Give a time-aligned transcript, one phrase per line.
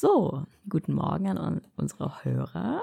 [0.00, 2.82] So, guten Morgen an unsere Hörer.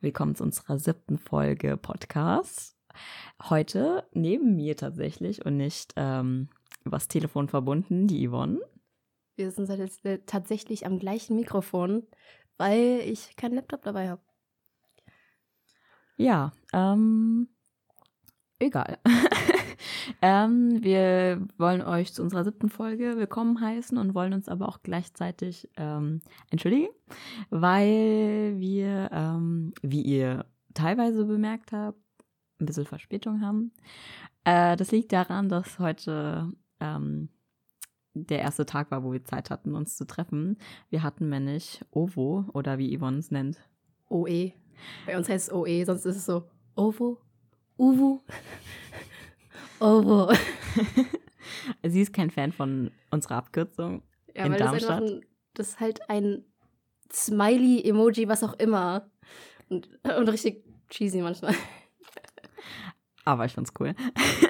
[0.00, 2.76] Willkommen zu unserer siebten Folge Podcast.
[3.42, 6.50] Heute neben mir tatsächlich und nicht ähm,
[6.84, 8.60] übers Telefon verbunden, die Yvonne.
[9.34, 12.06] Wir sind jetzt äh, tatsächlich am gleichen Mikrofon,
[12.58, 14.22] weil ich keinen Laptop dabei habe.
[16.16, 17.48] Ja, ähm,
[18.60, 19.00] egal.
[20.20, 24.82] ähm, wir wollen euch zu unserer siebten Folge willkommen heißen und wollen uns aber auch
[24.82, 26.20] gleichzeitig ähm,
[26.50, 26.88] entschuldigen,
[27.50, 31.98] weil wir, ähm, wie ihr teilweise bemerkt habt,
[32.60, 33.72] ein bisschen Verspätung haben.
[34.44, 37.28] Äh, das liegt daran, dass heute ähm,
[38.14, 40.58] der erste Tag war, wo wir Zeit hatten, uns zu treffen.
[40.90, 43.58] Wir hatten nämlich OVO oder wie Yvonne es nennt.
[44.08, 44.52] OE.
[45.06, 47.18] Bei uns heißt es OE, sonst ist es so OVO,
[47.78, 48.22] UVO.
[49.82, 50.32] OVO.
[51.82, 54.02] Sie ist kein Fan von unserer Abkürzung
[54.34, 55.02] Ja, in weil das Darmstadt.
[55.02, 55.20] einfach ein,
[55.54, 56.44] das ist halt ein
[57.12, 59.10] Smiley-Emoji, was auch immer.
[59.68, 61.54] Und, und richtig cheesy manchmal.
[63.24, 63.94] Aber ich fand's cool.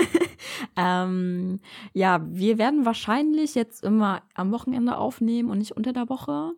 [0.76, 1.60] ähm,
[1.92, 6.52] ja, wir werden wahrscheinlich jetzt immer am Wochenende aufnehmen und nicht unter der Woche.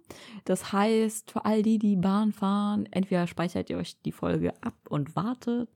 [0.44, 4.74] Das heißt, für all die, die Bahn fahren, entweder speichert ihr euch die Folge ab
[4.88, 5.68] und wartet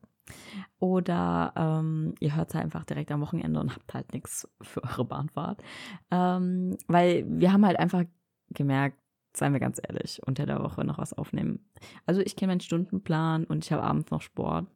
[0.79, 5.05] oder ähm, ihr hört sie einfach direkt am Wochenende und habt halt nichts für eure
[5.05, 5.63] Bahnfahrt.
[6.11, 8.05] Ähm, weil wir haben halt einfach
[8.51, 8.99] gemerkt,
[9.35, 11.61] seien wir ganz ehrlich, unter der Woche noch was aufnehmen.
[12.07, 14.67] Also ich kenne meinen Stundenplan und ich habe abends noch Sport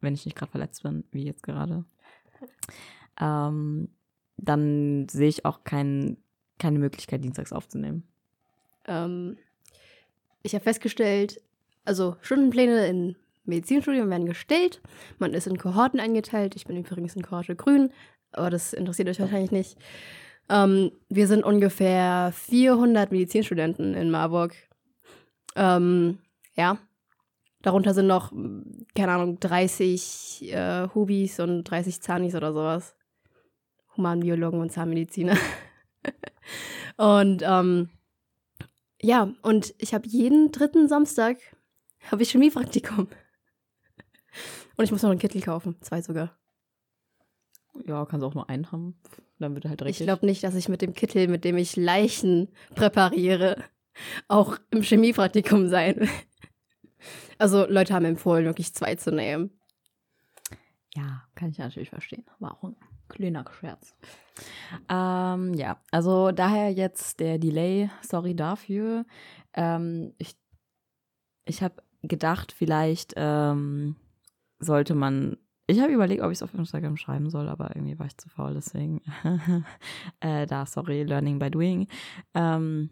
[0.00, 1.84] wenn ich nicht gerade verletzt bin, wie jetzt gerade,
[3.20, 3.88] ähm,
[4.36, 6.16] dann sehe ich auch kein,
[6.58, 8.06] keine Möglichkeit, dienstags aufzunehmen.
[8.86, 9.36] Ähm,
[10.42, 11.40] ich habe festgestellt,
[11.84, 13.16] also Stundenpläne in
[13.48, 14.80] Medizinstudium werden gestellt.
[15.18, 16.56] Man ist in Kohorten eingeteilt.
[16.56, 17.90] Ich bin übrigens in Kohorte Grün,
[18.32, 19.76] aber das interessiert euch wahrscheinlich nicht.
[20.48, 24.54] Ähm, wir sind ungefähr 400 Medizinstudenten in Marburg.
[25.56, 26.18] Ähm,
[26.54, 26.78] ja.
[27.62, 28.32] Darunter sind noch,
[28.94, 32.94] keine Ahnung, 30 äh, Hubis und 30 Zahnis oder sowas.
[33.96, 35.36] Humanbiologen und Zahnmediziner.
[36.96, 37.88] und ähm,
[39.02, 41.36] ja, und ich habe jeden dritten Samstag
[42.10, 43.08] habe ich Chemiepraktikum.
[44.78, 46.38] Und ich muss noch einen Kittel kaufen, zwei sogar.
[47.84, 48.96] Ja, kannst auch nur einen haben.
[49.40, 50.02] Dann wird er halt richtig.
[50.02, 53.62] Ich glaube nicht, dass ich mit dem Kittel, mit dem ich Leichen präpariere,
[54.28, 56.08] auch im Chemiepraktikum sein will.
[57.38, 59.50] Also Leute haben empfohlen, wirklich zwei zu nehmen.
[60.94, 62.24] Ja, kann ich natürlich verstehen.
[62.38, 62.76] War auch ein
[63.08, 63.94] kleiner Scherz.
[64.88, 67.90] Ähm, ja, also daher jetzt der Delay.
[68.02, 69.04] Sorry dafür.
[69.54, 70.36] Ähm, ich
[71.44, 73.96] ich habe gedacht, vielleicht ähm,
[74.58, 75.36] sollte man.
[75.66, 78.30] Ich habe überlegt, ob ich es auf Instagram schreiben soll, aber irgendwie war ich zu
[78.30, 79.02] faul, deswegen.
[80.20, 81.88] äh, da, sorry, Learning by Doing.
[82.34, 82.88] Ähm,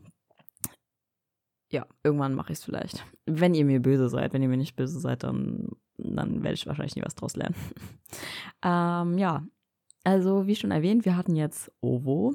[1.71, 3.05] ja, irgendwann mache ich es vielleicht.
[3.25, 6.67] Wenn ihr mir böse seid, wenn ihr mir nicht böse seid, dann, dann werde ich
[6.67, 7.57] wahrscheinlich nie was draus lernen.
[8.63, 9.43] ähm, ja,
[10.05, 12.35] also wie schon erwähnt, wir hatten jetzt OVO.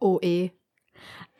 [0.00, 0.50] OE.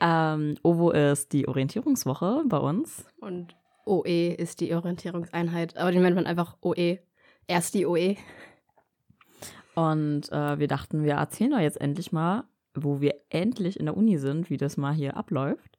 [0.01, 3.07] Ähm, OVO ist die Orientierungswoche bei uns.
[3.21, 5.77] Und OE ist die Orientierungseinheit.
[5.77, 6.99] Aber den nennt man einfach OE.
[7.47, 7.87] Erst die.
[7.87, 8.17] OE.
[9.75, 13.97] Und äh, wir dachten, wir erzählen doch jetzt endlich mal, wo wir endlich in der
[13.97, 15.79] Uni sind, wie das mal hier abläuft.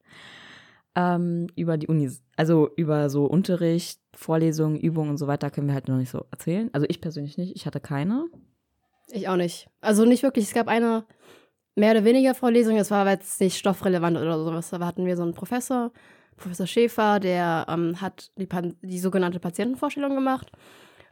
[0.94, 5.74] Ähm, über die Uni, also über so Unterricht, Vorlesungen, Übungen und so weiter können wir
[5.74, 6.68] halt noch nicht so erzählen.
[6.72, 8.26] Also ich persönlich nicht, ich hatte keine.
[9.10, 9.68] Ich auch nicht.
[9.80, 10.44] Also nicht wirklich.
[10.46, 11.04] Es gab eine
[11.74, 14.70] mehr oder weniger Vorlesung, das war aber jetzt nicht stoffrelevant oder sowas.
[14.70, 15.92] Da hatten wir so einen Professor,
[16.42, 18.48] Professor Schäfer, der ähm, hat die,
[18.82, 20.50] die sogenannte Patientenvorstellung gemacht.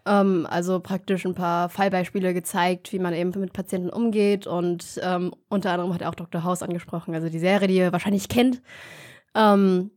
[0.06, 4.46] Ähm, also praktisch ein paar Fallbeispiele gezeigt, wie man eben mit Patienten umgeht.
[4.46, 6.44] Und ähm, unter anderem hat er auch Dr.
[6.44, 8.62] House angesprochen, also die Serie, die ihr wahrscheinlich kennt.
[9.34, 9.90] Ähm,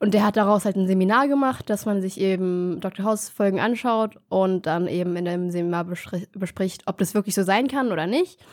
[0.00, 3.04] und der hat daraus halt ein Seminar gemacht, dass man sich eben Dr.
[3.04, 7.92] House-Folgen anschaut und dann eben in dem Seminar bespricht, ob das wirklich so sein kann
[7.92, 8.44] oder nicht.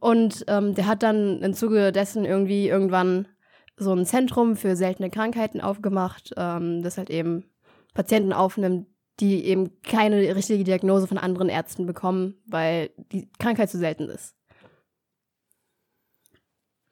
[0.00, 3.26] Und ähm, der hat dann im Zuge dessen irgendwie irgendwann
[3.82, 7.44] so ein Zentrum für seltene Krankheiten aufgemacht, ähm, das halt eben
[7.94, 8.86] Patienten aufnimmt,
[9.20, 14.34] die eben keine richtige Diagnose von anderen Ärzten bekommen, weil die Krankheit zu selten ist.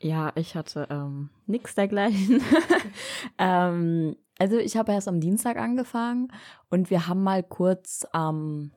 [0.03, 2.43] Ja, ich hatte ähm, nichts dergleichen.
[3.39, 6.33] ähm, also ich habe erst am Dienstag angefangen
[6.71, 8.71] und wir haben mal kurz am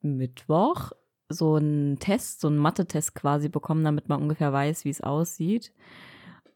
[0.00, 0.90] Mittwoch
[1.32, 5.72] so einen Test, so einen Mathe-Test quasi bekommen, damit man ungefähr weiß, wie es aussieht.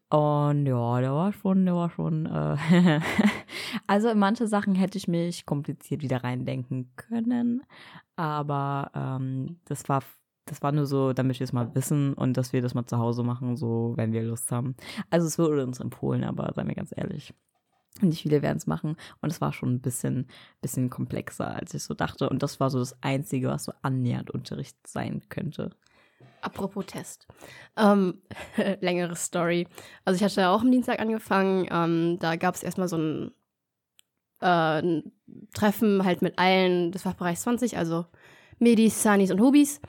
[0.09, 2.25] Und ja, der war schon, der war schon.
[2.27, 3.01] Äh
[3.87, 7.63] also in manche Sachen hätte ich mich kompliziert wieder reindenken können,
[8.15, 10.01] aber ähm, das war
[10.45, 12.97] das war nur so, damit wir es mal wissen und dass wir das mal zu
[12.97, 14.75] Hause machen, so wenn wir Lust haben.
[15.09, 17.33] Also es wurde uns empfohlen, aber seien wir ganz ehrlich.
[18.01, 18.95] Nicht viele werden es machen.
[19.21, 20.27] Und es war schon ein bisschen,
[20.61, 22.29] bisschen komplexer, als ich so dachte.
[22.29, 25.71] Und das war so das Einzige, was so annähernd Unterricht sein könnte.
[26.41, 27.27] Apropos Test.
[27.75, 28.21] Ähm,
[28.81, 29.67] längere Story.
[30.05, 31.67] Also ich hatte auch am Dienstag angefangen.
[31.71, 33.31] Ähm, da gab es erstmal so ein,
[34.41, 35.11] äh, ein,
[35.53, 38.05] Treffen halt mit allen des Fachbereichs 20, also
[38.59, 39.81] Medis, Sanis und Hubis.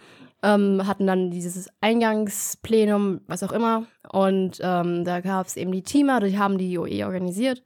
[0.43, 3.87] Ähm, hatten dann dieses Eingangsplenum, was auch immer.
[4.11, 7.63] Und ähm, da gab es eben die Teamer, die haben die OE organisiert.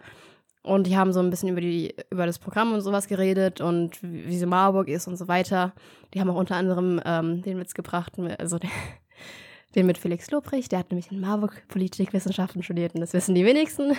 [0.62, 4.00] Und die haben so ein bisschen über, die, über das Programm und sowas geredet und
[4.02, 5.72] wie, so Marburg ist und so weiter.
[6.14, 8.70] Die haben auch unter anderem ähm, den Witz gebracht, also den,
[9.74, 10.70] den mit Felix Lobrecht.
[10.70, 13.96] Der hat nämlich in Marburg Politikwissenschaften studiert und das wissen die wenigsten.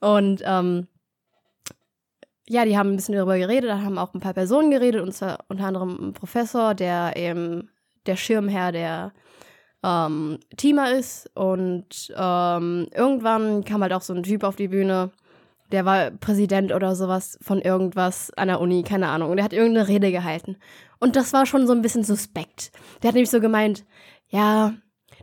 [0.00, 0.86] Und ähm,
[2.48, 5.12] ja, die haben ein bisschen darüber geredet, da haben auch ein paar Personen geredet, und
[5.12, 7.70] zwar unter anderem ein Professor, der eben
[8.06, 9.12] der Schirmherr der
[9.82, 11.30] ähm, Teamer ist.
[11.34, 15.10] Und ähm, irgendwann kam halt auch so ein Typ auf die Bühne,
[15.72, 19.30] der war Präsident oder sowas von irgendwas an der Uni, keine Ahnung.
[19.30, 20.56] Und der hat irgendeine Rede gehalten.
[21.00, 22.70] Und das war schon so ein bisschen suspekt.
[23.02, 23.84] Der hat nämlich so gemeint,
[24.28, 24.74] ja,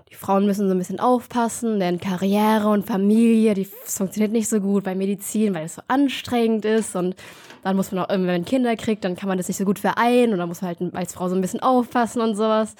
[0.10, 4.60] die Frauen müssen so ein bisschen aufpassen, denn Karriere und Familie, die funktioniert nicht so
[4.60, 7.16] gut bei Medizin, weil es so anstrengend ist und
[7.63, 9.80] dann muss man auch, wenn man Kinder kriegt, dann kann man das nicht so gut
[9.80, 12.75] vereinen und dann muss man halt als Frau so ein bisschen aufpassen und sowas.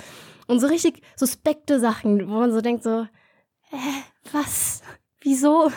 [0.48, 3.02] Und so richtig suspekte Sachen, wo man so denkt so,
[3.72, 4.82] äh, was?
[5.22, 5.70] Wieso?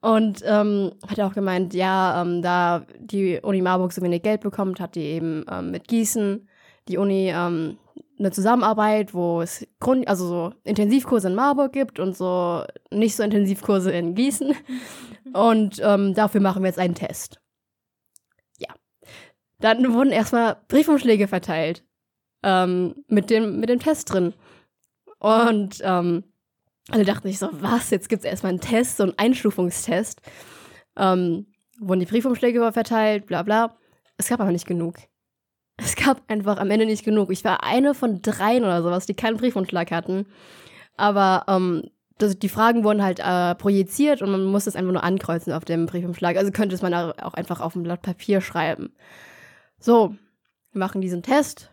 [0.00, 4.40] Und ähm, hat er auch gemeint, ja, ähm, da die Uni Marburg so wenig Geld
[4.40, 6.48] bekommt, hat die eben ähm, mit Gießen
[6.88, 7.78] die Uni ähm,
[8.18, 13.22] eine Zusammenarbeit, wo es Grund, also so Intensivkurse in Marburg gibt und so nicht so
[13.22, 14.54] Intensivkurse in Gießen.
[15.32, 17.40] Und ähm, dafür machen wir jetzt einen Test.
[18.58, 18.74] Ja.
[19.60, 21.84] Dann wurden erstmal Briefumschläge verteilt
[22.42, 24.34] ähm, mit, dem, mit dem Test drin.
[25.18, 26.24] Und ähm,
[26.90, 30.20] alle dachten sich so, was, jetzt gibt es erstmal einen Test, so einen Einstufungstest.
[30.96, 31.46] Ähm,
[31.78, 33.76] wurden die Briefumschläge verteilt, bla bla.
[34.16, 34.96] Es gab aber nicht genug.
[35.76, 37.30] Es gab einfach am Ende nicht genug.
[37.30, 40.26] Ich war eine von dreien oder sowas, die keinen Briefumschlag hatten.
[40.96, 45.02] Aber ähm, das, die Fragen wurden halt äh, projiziert und man musste es einfach nur
[45.02, 46.36] ankreuzen auf dem Briefumschlag.
[46.36, 48.92] Also könnte es man auch einfach auf ein Blatt Papier schreiben.
[49.78, 50.14] So,
[50.72, 51.70] wir machen diesen Test.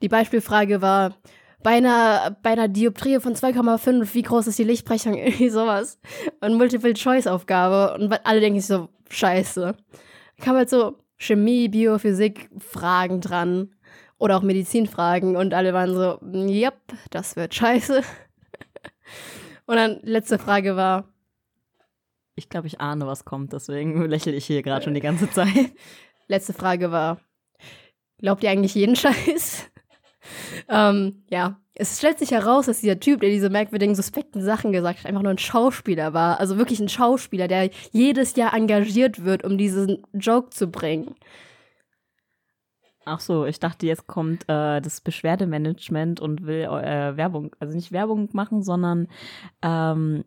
[0.00, 1.14] Die Beispielfrage war,
[1.62, 5.14] bei einer, bei einer Dioptrie von 2,5, wie groß ist die Lichtbrechung?
[5.18, 5.98] Irgendwie sowas.
[6.40, 7.94] Und Multiple-Choice-Aufgabe.
[7.94, 9.74] Und alle denken sich so, scheiße.
[10.40, 13.74] Kam halt so Chemie, Biophysik, Fragen dran.
[14.18, 15.36] Oder auch Medizinfragen.
[15.36, 16.76] Und alle waren so, yep,
[17.10, 18.02] das wird scheiße.
[19.66, 21.08] Und dann letzte Frage war.
[22.34, 25.72] Ich glaube, ich ahne, was kommt, deswegen lächle ich hier gerade schon die ganze Zeit.
[26.28, 27.20] Letzte Frage war,
[28.18, 29.71] glaubt ihr eigentlich jeden Scheiß?
[30.68, 35.00] Ähm, ja, es stellt sich heraus, dass dieser Typ, der diese merkwürdigen, suspekten Sachen gesagt
[35.00, 36.38] hat, einfach nur ein Schauspieler war.
[36.38, 41.14] Also wirklich ein Schauspieler, der jedes Jahr engagiert wird, um diesen Joke zu bringen.
[43.04, 47.90] Ach so, ich dachte, jetzt kommt äh, das Beschwerdemanagement und will äh, Werbung, also nicht
[47.90, 49.08] Werbung machen, sondern
[49.60, 50.24] ähm,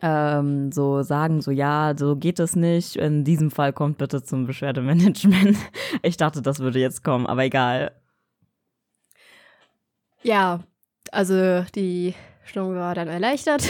[0.00, 2.96] ähm, so sagen, so ja, so geht es nicht.
[2.96, 5.56] In diesem Fall kommt bitte zum Beschwerdemanagement.
[6.02, 7.92] Ich dachte, das würde jetzt kommen, aber egal.
[10.26, 10.60] Ja,
[11.12, 12.14] also die
[12.44, 13.62] Stimmung war dann erleichtert.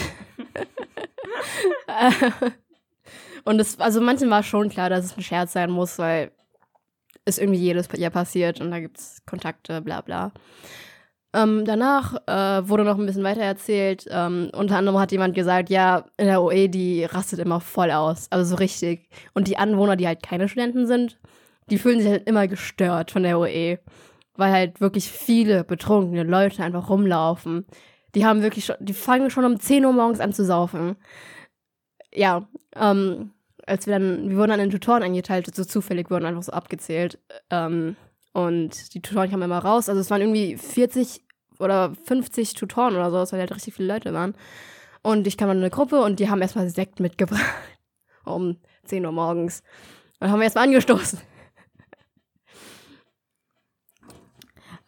[3.45, 6.31] Und es, also manchen war schon klar, dass es ein Scherz sein muss, weil
[7.25, 10.31] es irgendwie jedes Jahr passiert und da gibt es Kontakte, bla bla.
[11.33, 14.07] Ähm, danach äh, wurde noch ein bisschen weiter erzählt.
[14.09, 18.25] Ähm, unter anderem hat jemand gesagt, ja, in der OE, die rastet immer voll aus.
[18.31, 19.07] Also so richtig.
[19.35, 21.19] Und die Anwohner, die halt keine Studenten sind,
[21.69, 23.77] die fühlen sich halt immer gestört von der OE
[24.37, 27.65] weil halt wirklich viele betrunkene Leute einfach rumlaufen.
[28.15, 30.95] Die haben wirklich schon, die fangen schon um 10 Uhr morgens an zu saufen.
[32.13, 33.31] Ja, ähm,
[33.65, 37.19] als wir dann, wir wurden dann in Tutoren eingeteilt, so zufällig wurden einfach so abgezählt.
[37.49, 37.97] Ähm,
[38.33, 39.89] und die Tutoren kamen immer raus.
[39.89, 41.21] Also es waren irgendwie 40
[41.59, 44.35] oder 50 Tutoren oder so, weil halt richtig viele Leute waren.
[45.01, 47.43] Und ich kam in eine Gruppe und die haben erstmal Sekt mitgebracht.
[48.25, 49.61] um 10 Uhr morgens.
[50.19, 51.19] Und dann haben wir erstmal angestoßen.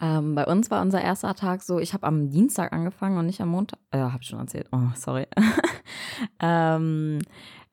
[0.01, 3.41] Ähm, bei uns war unser erster Tag so, ich habe am Dienstag angefangen und nicht
[3.41, 3.79] am Montag.
[3.91, 4.67] Äh, habe ich schon erzählt.
[4.71, 5.27] Oh, sorry.
[6.39, 7.19] ähm,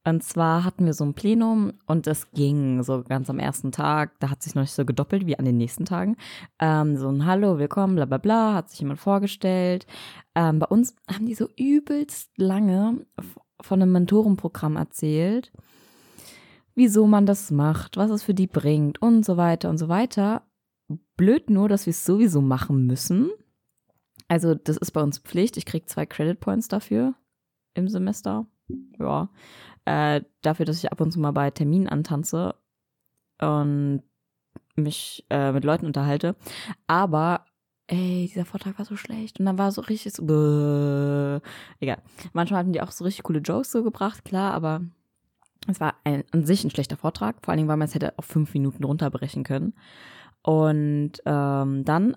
[0.07, 4.13] und zwar hatten wir so ein Plenum und es ging so ganz am ersten Tag.
[4.21, 6.17] Da hat sich noch nicht so gedoppelt wie an den nächsten Tagen.
[6.61, 9.85] Ähm, so ein Hallo, willkommen, bla bla bla, hat sich jemand vorgestellt.
[10.37, 13.05] Ähm, bei uns haben die so übelst lange
[13.61, 15.53] von einem Mentorenprogramm erzählt,
[16.77, 20.43] wieso man das macht, was es für die bringt und so weiter und so weiter.
[21.17, 23.31] Blöd nur, dass wir es sowieso machen müssen.
[24.29, 25.57] Also, das ist bei uns Pflicht.
[25.57, 27.15] Ich kriege zwei Credit Points dafür
[27.75, 28.47] im Semester.
[28.99, 29.31] Ja.
[29.85, 32.55] Äh, dafür, dass ich ab und zu mal bei Terminen antanze
[33.41, 34.03] und
[34.75, 36.37] mich äh, mit Leuten unterhalte.
[36.87, 37.45] Aber
[37.87, 39.39] ey, dieser Vortrag war so schlecht.
[39.39, 40.23] Und dann war so richtig so,
[41.81, 42.03] egal.
[42.33, 44.83] Manchmal hatten die auch so richtig coole Jokes so gebracht, klar, aber
[45.69, 47.37] es war ein, an sich ein schlechter Vortrag.
[47.43, 49.75] Vor allen Dingen, weil man es hätte auf fünf Minuten runterbrechen können.
[50.47, 52.17] Und ähm, dann,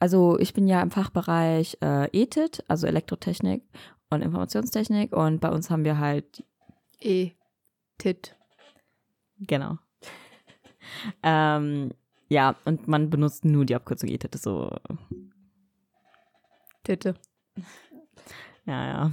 [0.00, 3.62] also ich bin ja im Fachbereich äh, ETIT, also Elektrotechnik
[4.10, 5.12] und Informationstechnik.
[5.12, 6.44] Und bei uns haben wir halt
[7.00, 8.34] E-Tit.
[9.38, 9.78] Genau.
[11.22, 11.92] ähm,
[12.28, 14.76] ja, und man benutzt nur die Abkürzung ETIT, so.
[16.82, 17.14] Titte.
[18.66, 19.12] Ja, ja.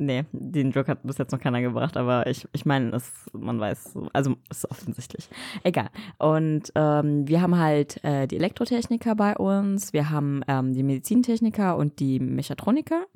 [0.00, 2.96] Nee, den Joke hat bis jetzt noch keiner gebracht, aber ich, ich meine,
[3.32, 5.28] man weiß, also ist offensichtlich.
[5.64, 5.88] Egal.
[6.18, 11.76] Und ähm, wir haben halt äh, die Elektrotechniker bei uns, wir haben ähm, die Medizintechniker
[11.76, 13.06] und die Mechatroniker.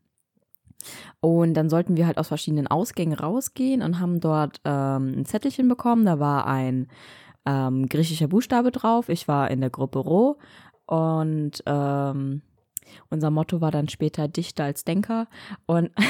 [1.21, 5.69] Und dann sollten wir halt aus verschiedenen Ausgängen rausgehen und haben dort ähm, ein Zettelchen
[5.69, 6.05] bekommen.
[6.05, 6.89] Da war ein
[7.47, 9.09] ähm, griechischer Buchstabe drauf.
[9.09, 10.39] Ich war in der Gruppe Rho
[10.87, 12.43] und ähm,
[13.11, 15.29] unser Motto war dann später Dichter als Denker
[15.67, 15.91] und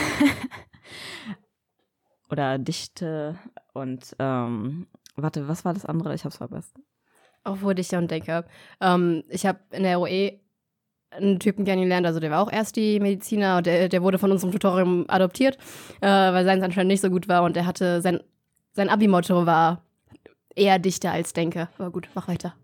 [2.31, 3.39] oder Dichte
[3.73, 4.87] und ähm,
[5.17, 6.15] warte, was war das andere?
[6.15, 6.39] Ich hab's.
[7.45, 8.45] Auch wo Dichter und Denker.
[8.81, 10.39] Ähm, ich habe in der OE
[11.11, 14.33] einen Typen kennengelernt, also der war auch erst die Mediziner und der, der wurde von
[14.33, 15.59] unserem Tutorium adoptiert,
[16.01, 18.21] äh, weil seins anscheinend nicht so gut war und er hatte sein,
[18.73, 19.83] sein Abi-Motto war
[20.55, 21.69] eher Dichter als Denker.
[21.79, 22.55] Aber gut, mach weiter.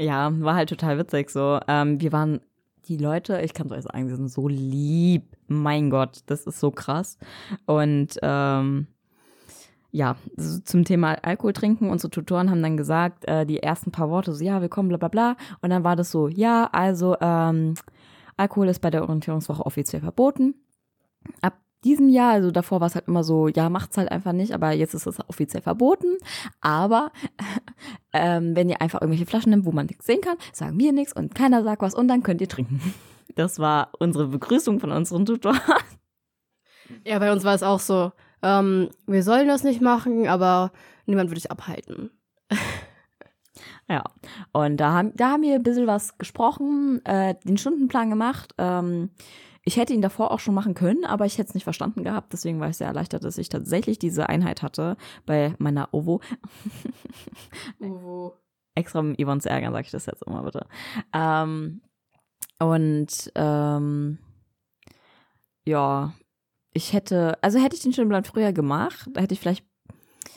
[0.00, 1.60] Ja, war halt total witzig so.
[1.68, 2.40] Ähm, wir waren
[2.86, 5.36] die Leute, ich kann es euch sagen, die sind so lieb.
[5.46, 7.18] Mein Gott, das ist so krass.
[7.66, 8.86] Und ähm,
[9.90, 10.16] ja,
[10.64, 14.42] zum Thema Alkohol trinken, unsere Tutoren haben dann gesagt, äh, die ersten paar Worte so,
[14.42, 15.36] ja, willkommen, bla bla bla.
[15.60, 17.74] Und dann war das so, ja, also ähm,
[18.38, 20.54] Alkohol ist bei der Orientierungswoche offiziell verboten.
[21.42, 24.52] Ab diesem Jahr, also davor war es halt immer so, ja, macht's halt einfach nicht,
[24.52, 26.16] aber jetzt ist es offiziell verboten.
[26.60, 27.10] Aber
[28.12, 31.12] ähm, wenn ihr einfach irgendwelche Flaschen nimmt, wo man nichts sehen kann, sagen wir nichts
[31.12, 32.80] und keiner sagt was und dann könnt ihr trinken.
[33.36, 35.60] Das war unsere Begrüßung von unseren Tutoren.
[37.06, 38.10] Ja, bei uns war es auch so,
[38.42, 40.72] ähm, wir sollen das nicht machen, aber
[41.06, 42.10] niemand würde sich abhalten.
[43.88, 44.04] Ja,
[44.52, 48.54] und da haben, da haben wir ein bisschen was gesprochen, äh, den Stundenplan gemacht.
[48.56, 49.10] Ähm,
[49.64, 52.32] ich hätte ihn davor auch schon machen können, aber ich hätte es nicht verstanden gehabt.
[52.32, 56.20] Deswegen war ich sehr erleichtert, dass ich tatsächlich diese Einheit hatte bei meiner OVO.
[57.80, 58.36] OVO.
[58.74, 60.66] Extra um Yvonne zu ärgern, sage ich das jetzt immer bitte.
[61.12, 61.82] Ähm,
[62.58, 64.18] und ähm,
[65.66, 66.14] ja,
[66.72, 69.66] ich hätte, also hätte ich den Stundenplan früher gemacht, da hätte ich vielleicht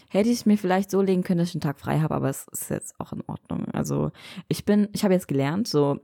[0.09, 2.29] hätte ich es mir vielleicht so legen können, dass ich einen Tag frei habe, aber
[2.29, 3.65] es ist jetzt auch in Ordnung.
[3.73, 4.11] Also
[4.47, 6.01] ich bin, ich habe jetzt gelernt, so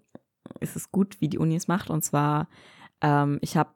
[0.59, 1.91] ist es gut, wie die Uni es macht.
[1.91, 2.47] Und zwar
[3.01, 3.72] ähm, ich habe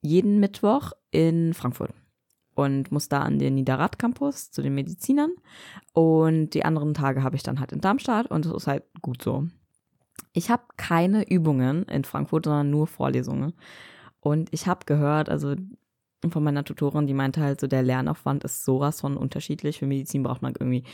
[0.00, 1.92] jeden Mittwoch in Frankfurt
[2.54, 5.32] und muss da an den Niederrad Campus zu den Medizinern
[5.92, 9.22] und die anderen Tage habe ich dann halt in Darmstadt und das ist halt gut
[9.22, 9.46] so.
[10.32, 13.54] Ich habe keine Übungen in Frankfurt, sondern nur Vorlesungen.
[14.20, 15.56] Und ich habe gehört, also
[16.28, 19.78] von meiner Tutorin, die meinte halt so, der Lernaufwand ist sowas von unterschiedlich.
[19.78, 20.84] Für Medizin braucht man irgendwie,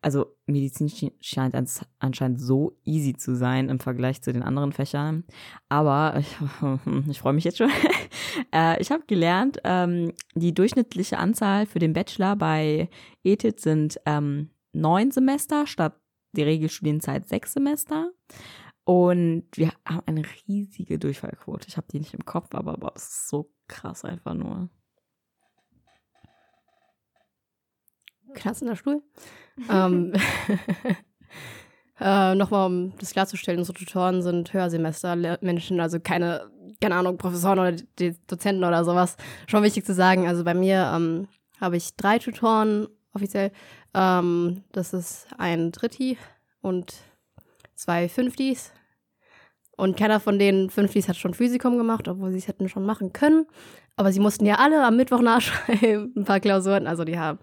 [0.00, 1.56] also Medizin scheint
[1.98, 5.24] anscheinend so easy zu sein im Vergleich zu den anderen Fächern.
[5.68, 6.36] Aber ich,
[7.10, 7.70] ich freue mich jetzt schon.
[8.54, 12.88] äh, ich habe gelernt, ähm, die durchschnittliche Anzahl für den Bachelor bei
[13.24, 16.00] ETIT sind ähm, neun Semester statt
[16.36, 18.12] die Regelstudienzeit sechs Semester.
[18.84, 21.66] Und wir haben eine riesige Durchfallquote.
[21.66, 24.70] Ich habe die nicht im Kopf, aber boah, das ist so krass einfach nur.
[28.36, 29.02] Klasse Stuhl.
[29.70, 30.12] ähm,
[32.00, 36.48] äh, Nochmal, um das klarzustellen, unsere Tutoren sind Hörsemester-Menschen, also keine,
[36.80, 39.16] keine Ahnung, Professoren oder die Dozenten oder sowas.
[39.48, 41.26] Schon wichtig zu sagen, also bei mir ähm,
[41.60, 43.50] habe ich drei Tutoren offiziell.
[43.94, 46.18] Ähm, das ist ein Dritti
[46.60, 46.94] und
[47.74, 48.72] zwei Fünftis.
[49.76, 53.12] Und keiner von den Fünftis hat schon Physikum gemacht, obwohl sie es hätten schon machen
[53.12, 53.46] können.
[53.96, 56.86] Aber sie mussten ja alle am Mittwoch nachschreiben, ein paar Klausuren.
[56.86, 57.38] Also die haben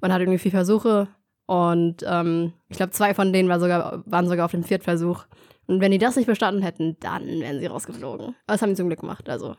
[0.00, 1.08] man hat irgendwie vier Versuche
[1.50, 5.26] und ähm, ich glaube, zwei von denen war sogar, waren sogar auf dem Viertversuch.
[5.66, 8.26] Und wenn die das nicht bestanden hätten, dann wären sie rausgeflogen.
[8.26, 9.56] Aber das haben die zum Glück gemacht, also,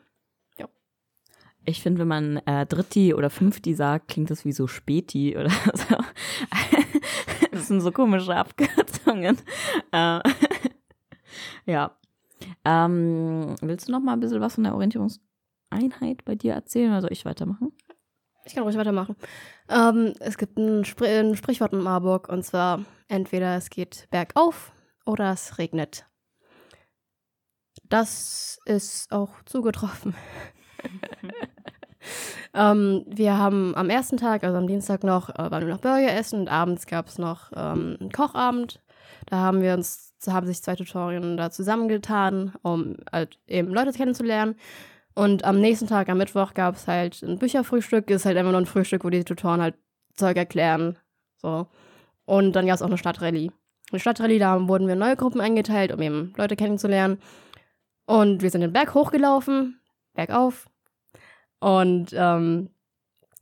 [0.57, 0.69] ja.
[1.65, 5.49] Ich finde, wenn man äh, Dritti oder Fünfti sagt, klingt das wie so Späti oder
[5.73, 5.97] so.
[7.51, 9.37] das sind so komische Abkürzungen.
[9.91, 10.19] Äh,
[11.65, 11.97] ja.
[12.63, 17.01] Ähm, willst du noch mal ein bisschen was von der Orientierungseinheit bei dir erzählen oder
[17.01, 17.73] soll ich weitermachen?
[18.45, 19.15] Ich kann ruhig weitermachen.
[19.69, 24.71] Ähm, es gibt ein, Spr ein, Sprichwort in Marburg und zwar entweder es geht bergauf
[25.05, 26.05] oder es regnet.
[27.83, 30.15] Das ist auch zugetroffen.
[32.53, 36.13] ähm, wir haben am ersten Tag, also am Dienstag noch, äh, waren wir noch Burger
[36.13, 38.81] essen und abends gab es noch ähm, einen Kochabend.
[39.27, 44.55] Da haben wir uns, haben sich zwei Tutorien da zusammengetan, um halt eben Leute kennenzulernen.
[45.13, 48.09] Und am nächsten Tag, am Mittwoch, gab es halt ein Bücherfrühstück.
[48.09, 49.75] Ist halt immer nur ein Frühstück, wo die Tutoren halt
[50.15, 50.97] Zeug erklären.
[51.37, 51.67] So.
[52.25, 53.51] Und dann gab es auch eine Stadtrallye.
[53.91, 57.19] Eine Stadtrallye, da wurden wir in neue Gruppen eingeteilt, um eben Leute kennenzulernen.
[58.05, 59.81] Und wir sind den Berg hochgelaufen,
[60.13, 60.69] bergauf.
[61.59, 62.69] Und ähm,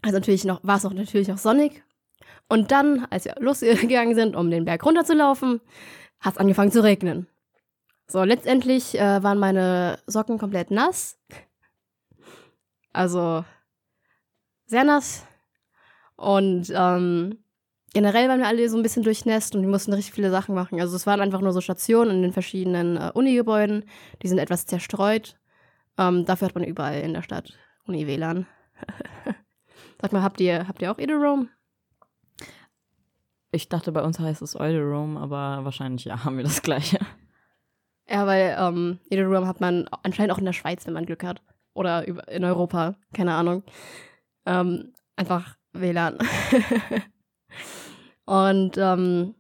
[0.01, 1.83] also natürlich noch, war es auch natürlich auch sonnig.
[2.47, 5.61] Und dann, als wir losgegangen sind, um den Berg runterzulaufen,
[6.19, 7.27] hat es angefangen zu regnen.
[8.07, 11.17] So, letztendlich äh, waren meine Socken komplett nass.
[13.00, 13.46] Also
[14.65, 15.25] sehr nass.
[16.18, 17.38] Und ähm,
[17.94, 20.82] generell waren wir alle so ein bisschen durchnässt und wir mussten richtig viele Sachen machen.
[20.82, 23.86] Also es waren einfach nur so Stationen in den verschiedenen äh, Uni-Gebäuden.
[24.22, 25.38] Die sind etwas zerstreut.
[25.98, 28.48] Ähm, dafür hat man überall in der Stadt Uni-WLAN.
[30.01, 31.48] Sag mal, habt ihr, habt ihr auch Edelroam?
[33.51, 37.00] Ich dachte, bei uns heißt es Edelroam, aber wahrscheinlich ja, haben wir das gleiche.
[38.10, 41.41] Ja, weil ähm, Edelroam hat man anscheinend auch in der Schweiz, wenn man Glück hat.
[41.79, 43.63] Oder in Europa, keine Ahnung.
[44.45, 46.17] Ähm, einfach WLAN.
[48.25, 49.36] Und ähm,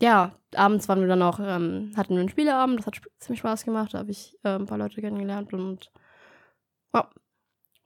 [0.00, 3.64] ja, abends waren wir dann auch, ähm, hatten wir einen Spieleabend, das hat ziemlich Spaß
[3.64, 5.90] gemacht, da habe ich äh, ein paar Leute kennengelernt und
[6.94, 7.10] ja,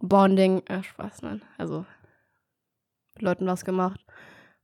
[0.01, 1.87] Bonding, äh, Spaß, nein, also
[3.21, 4.05] Leuten was gemacht.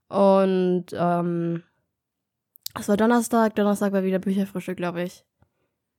[0.09, 1.63] Und ähm,
[2.79, 5.25] es war Donnerstag, Donnerstag war wieder Bücherfrühstück, glaube ich.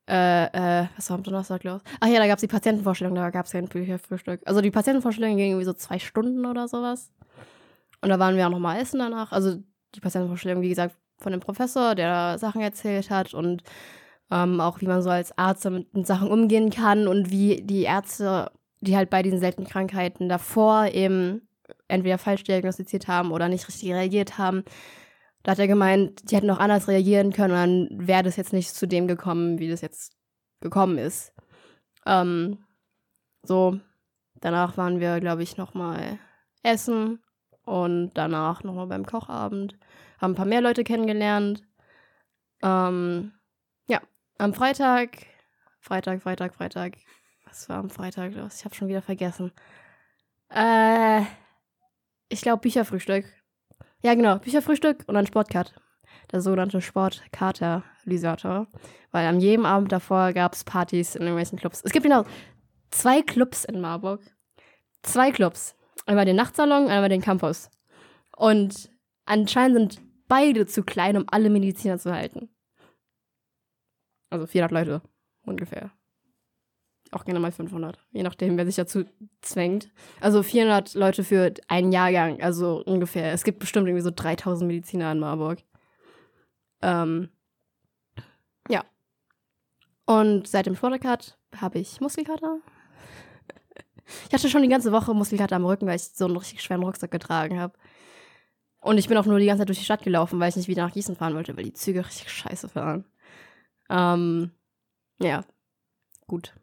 [0.07, 0.45] Äh,
[0.83, 1.81] äh, was war am Donnerstag los?
[1.99, 4.41] Ach ja, da gab es die Patientenvorstellung, da gab es kein Bücherfrühstück.
[4.45, 7.11] Also die Patientenvorstellung ging irgendwie so zwei Stunden oder sowas.
[8.01, 9.31] Und da waren wir auch nochmal essen danach.
[9.31, 9.55] Also
[9.95, 13.63] die Patientenvorstellung, wie gesagt, von dem Professor, der Sachen erzählt hat und
[14.31, 18.51] ähm, auch wie man so als Arzt mit Sachen umgehen kann und wie die Ärzte,
[18.81, 21.47] die halt bei diesen seltenen Krankheiten davor eben
[21.87, 24.63] entweder falsch diagnostiziert haben oder nicht richtig reagiert haben.
[25.45, 28.51] Da hat er gemeint, die hätten auch anders reagieren können und dann wäre das jetzt
[28.51, 30.17] nicht zu dem gekommen, wie das jetzt
[30.59, 31.35] gekommen ist.
[32.07, 32.65] Ähm,
[33.43, 33.79] so,
[34.41, 36.17] danach waren wir, glaube ich, nochmal
[36.63, 37.23] essen
[37.63, 39.77] und danach nochmal beim Kochabend.
[40.17, 41.61] Haben ein paar mehr Leute kennengelernt.
[42.63, 43.31] Ähm,
[43.87, 44.01] ja,
[44.39, 45.27] am Freitag,
[45.79, 46.97] Freitag, Freitag, Freitag.
[47.45, 48.55] Was war am Freitag los?
[48.57, 49.51] Ich habe schon wieder vergessen.
[50.49, 51.21] Äh,
[52.29, 53.25] ich glaube Bücherfrühstück.
[54.05, 55.73] Ja, genau, Bücherfrühstück und dann Sportcut.
[56.31, 58.67] Der sogenannte Sportkatalysator.
[59.09, 61.81] Weil an jedem Abend davor gab es Partys in irgendwelchen Clubs.
[61.83, 62.23] Es gibt genau
[62.91, 64.21] zwei Clubs in Marburg.
[65.01, 65.75] Zwei Clubs.
[66.05, 67.71] Einmal den Nachtsalon, einmal den Campus.
[68.37, 68.91] Und
[69.25, 72.49] anscheinend sind beide zu klein, um alle Mediziner zu halten.
[74.29, 75.01] Also 400 Leute
[75.47, 75.89] ungefähr.
[77.15, 79.05] Auch gerne mal 500, je nachdem, wer sich dazu
[79.41, 79.89] zwängt.
[80.19, 83.31] Also 400 Leute für einen Jahrgang, also ungefähr.
[83.31, 85.59] Es gibt bestimmt irgendwie so 3000 Mediziner in Marburg.
[86.81, 87.29] Ähm,
[88.67, 88.83] ja.
[90.05, 92.59] Und seit dem Sportcut habe ich Muskelkater.
[94.27, 96.83] Ich hatte schon die ganze Woche Muskelkater am Rücken, weil ich so einen richtig schweren
[96.83, 97.77] Rucksack getragen habe.
[98.81, 100.67] Und ich bin auch nur die ganze Zeit durch die Stadt gelaufen, weil ich nicht
[100.67, 103.05] wieder nach Gießen fahren wollte, weil die Züge richtig scheiße fahren.
[103.89, 104.51] Ähm,
[105.21, 105.45] ja,
[106.27, 106.53] gut.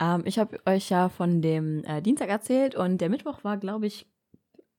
[0.00, 3.86] Ähm, ich habe euch ja von dem äh, Dienstag erzählt und der Mittwoch war, glaube
[3.86, 4.06] ich,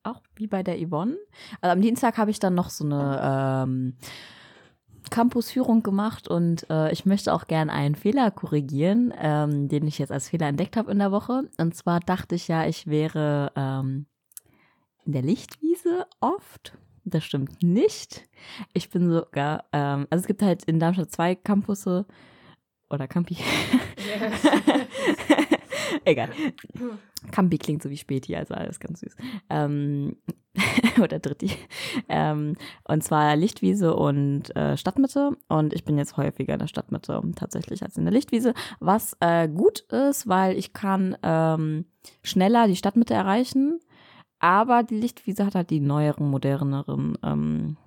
[0.03, 1.17] auch wie bei der Yvonne.
[1.61, 3.19] Also am Dienstag habe ich dann noch so eine
[3.63, 3.97] ähm,
[5.09, 10.11] Campusführung gemacht und äh, ich möchte auch gerne einen Fehler korrigieren, ähm, den ich jetzt
[10.11, 11.49] als Fehler entdeckt habe in der Woche.
[11.57, 14.05] Und zwar dachte ich ja, ich wäre ähm,
[15.05, 16.77] in der Lichtwiese oft.
[17.05, 18.23] Das stimmt nicht.
[18.73, 22.05] Ich bin sogar, ähm, also es gibt halt in Darmstadt zwei Campusse
[22.89, 23.37] oder Campi.
[23.97, 24.47] Yes.
[26.05, 26.29] Egal.
[27.31, 29.15] Campi klingt so wie Späti, also alles ganz süß.
[29.49, 30.17] Ähm,
[31.01, 31.51] oder Dritti.
[32.07, 32.55] Ähm,
[32.87, 35.31] und zwar Lichtwiese und äh, Stadtmitte.
[35.47, 38.53] Und ich bin jetzt häufiger in der Stadtmitte tatsächlich als in der Lichtwiese.
[38.79, 41.85] Was äh, gut ist, weil ich kann ähm,
[42.23, 43.79] schneller die Stadtmitte erreichen.
[44.39, 47.77] Aber die Lichtwiese hat halt die neueren, moderneren ähm,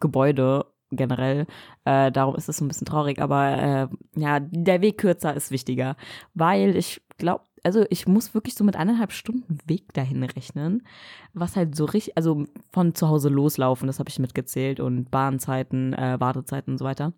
[0.00, 1.46] Gebäude generell.
[1.84, 3.20] Äh, darum ist es ein bisschen traurig.
[3.20, 5.96] Aber äh, ja, der Weg kürzer ist wichtiger.
[6.34, 10.86] Weil ich glaube, also ich muss wirklich so mit eineinhalb Stunden Weg dahin rechnen,
[11.32, 15.92] was halt so richtig, also von zu Hause loslaufen, das habe ich mitgezählt und Bahnzeiten,
[15.94, 17.12] äh, Wartezeiten und so weiter,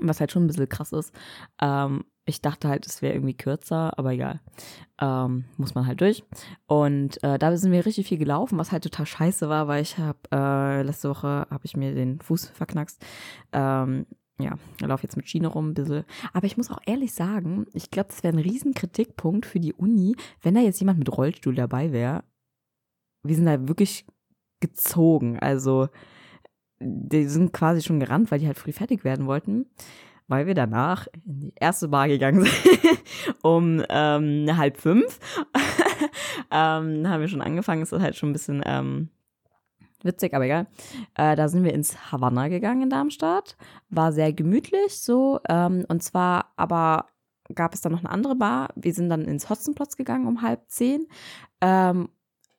[0.00, 1.14] was halt schon ein bisschen krass ist.
[1.60, 4.40] Ähm, Ich dachte halt, es wäre irgendwie kürzer, aber egal.
[5.00, 6.22] Ähm, muss man halt durch.
[6.66, 9.96] Und äh, da sind wir richtig viel gelaufen, was halt total scheiße war, weil ich
[9.96, 13.02] habe äh, letzte Woche habe ich mir den Fuß verknackst.
[13.52, 14.04] Ähm,
[14.38, 16.04] ja, laufe jetzt mit Schiene rum ein bisschen.
[16.34, 19.72] Aber ich muss auch ehrlich sagen, ich glaube, das wäre ein riesen Kritikpunkt für die
[19.72, 22.24] Uni, wenn da jetzt jemand mit Rollstuhl dabei wäre.
[23.22, 24.04] Wir sind da wirklich
[24.60, 25.38] gezogen.
[25.38, 25.88] Also,
[26.78, 29.64] die sind quasi schon gerannt, weil die halt früh fertig werden wollten
[30.28, 35.18] weil wir danach in die erste Bar gegangen sind um ähm, halb fünf.
[36.50, 39.08] ähm, haben wir schon angefangen, ist das halt schon ein bisschen ähm,
[40.02, 40.66] witzig, aber egal.
[41.14, 43.56] Äh, da sind wir ins Havanna gegangen in Darmstadt.
[43.88, 45.40] War sehr gemütlich so.
[45.48, 47.06] Ähm, und zwar aber
[47.54, 48.68] gab es dann noch eine andere Bar.
[48.76, 51.06] Wir sind dann ins Hotzenplotz gegangen um halb zehn,
[51.60, 52.10] ähm,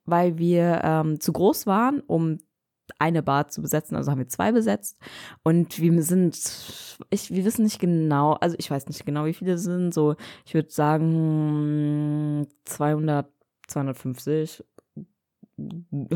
[0.06, 2.40] weil wir ähm, zu groß waren, um
[3.00, 4.98] eine Bar zu besetzen, also haben wir zwei besetzt.
[5.44, 6.36] Und wir sind,
[7.10, 9.94] ich, wir wissen nicht genau, also ich weiß nicht genau, wie viele sind.
[9.94, 13.28] So, ich würde sagen 200,
[13.68, 14.64] 250,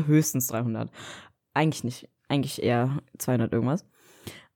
[0.06, 0.90] höchstens 300.
[1.52, 3.86] Eigentlich nicht, eigentlich eher 200 irgendwas.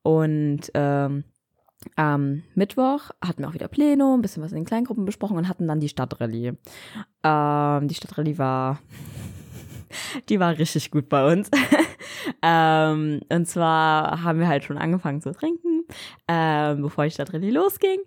[0.02, 1.24] Und ähm,
[1.96, 5.48] am Mittwoch hatten wir auch wieder Plenum, ein bisschen was in den Kleingruppen besprochen und
[5.48, 6.54] hatten dann die Stadtrallye.
[7.22, 8.80] Ähm, die Stadtrallye war
[10.28, 11.50] die war richtig gut bei uns.
[12.42, 15.84] ähm, und zwar haben wir halt schon angefangen zu trinken,
[16.26, 18.00] ähm, bevor die Stadtrallye losging.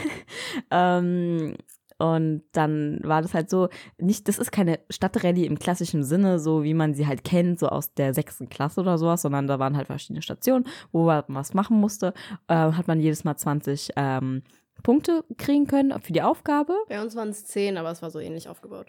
[0.70, 1.54] ähm,
[1.98, 6.62] und dann war das halt so, nicht, das ist keine Stadtrallye im klassischen Sinne, so
[6.62, 9.76] wie man sie halt kennt, so aus der sechsten Klasse oder sowas, sondern da waren
[9.76, 12.12] halt verschiedene Stationen, wo man was machen musste.
[12.48, 14.42] Äh, hat man jedes Mal 20 ähm,
[14.86, 16.72] Punkte kriegen können für die Aufgabe.
[16.88, 18.86] Bei uns waren es zehn, aber es war so ähnlich aufgebaut.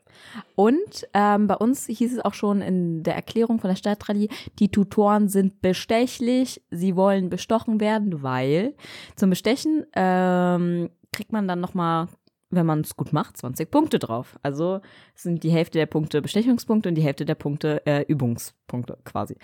[0.53, 4.29] Und ähm, bei uns hieß es auch schon in der Erklärung von der Stadtrallye,
[4.59, 8.75] die Tutoren sind bestechlich, sie wollen bestochen werden, weil
[9.15, 12.09] zum Bestechen ähm, kriegt man dann nochmal,
[12.51, 14.37] wenn man es gut macht, 20 Punkte drauf.
[14.43, 14.81] Also
[15.15, 19.35] sind die Hälfte der Punkte Bestechungspunkte und die Hälfte der Punkte äh, Übungspunkte quasi.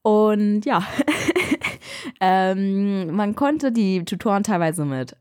[0.00, 0.82] Und ja,
[2.22, 5.14] ähm, man konnte die Tutoren teilweise mit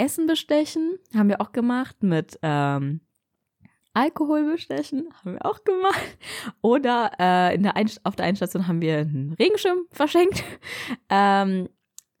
[0.00, 3.00] Essen bestechen, haben wir auch gemacht, mit ähm,
[3.92, 6.18] Alkohol bestechen, haben wir auch gemacht.
[6.62, 10.42] Oder äh, in der auf der Einstation haben wir einen Regenschirm verschenkt.
[11.12, 11.68] Ähm,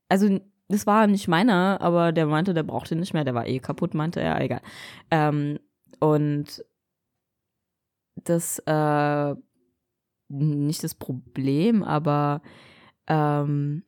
[0.08, 3.60] also das war nicht meiner, aber der meinte, der brauchte nicht mehr, der war eh
[3.60, 4.60] kaputt, meinte er, egal.
[5.12, 5.60] Ähm,
[6.00, 6.64] und
[8.16, 9.34] das äh,
[10.28, 12.42] nicht das Problem, aber
[13.06, 13.84] ähm,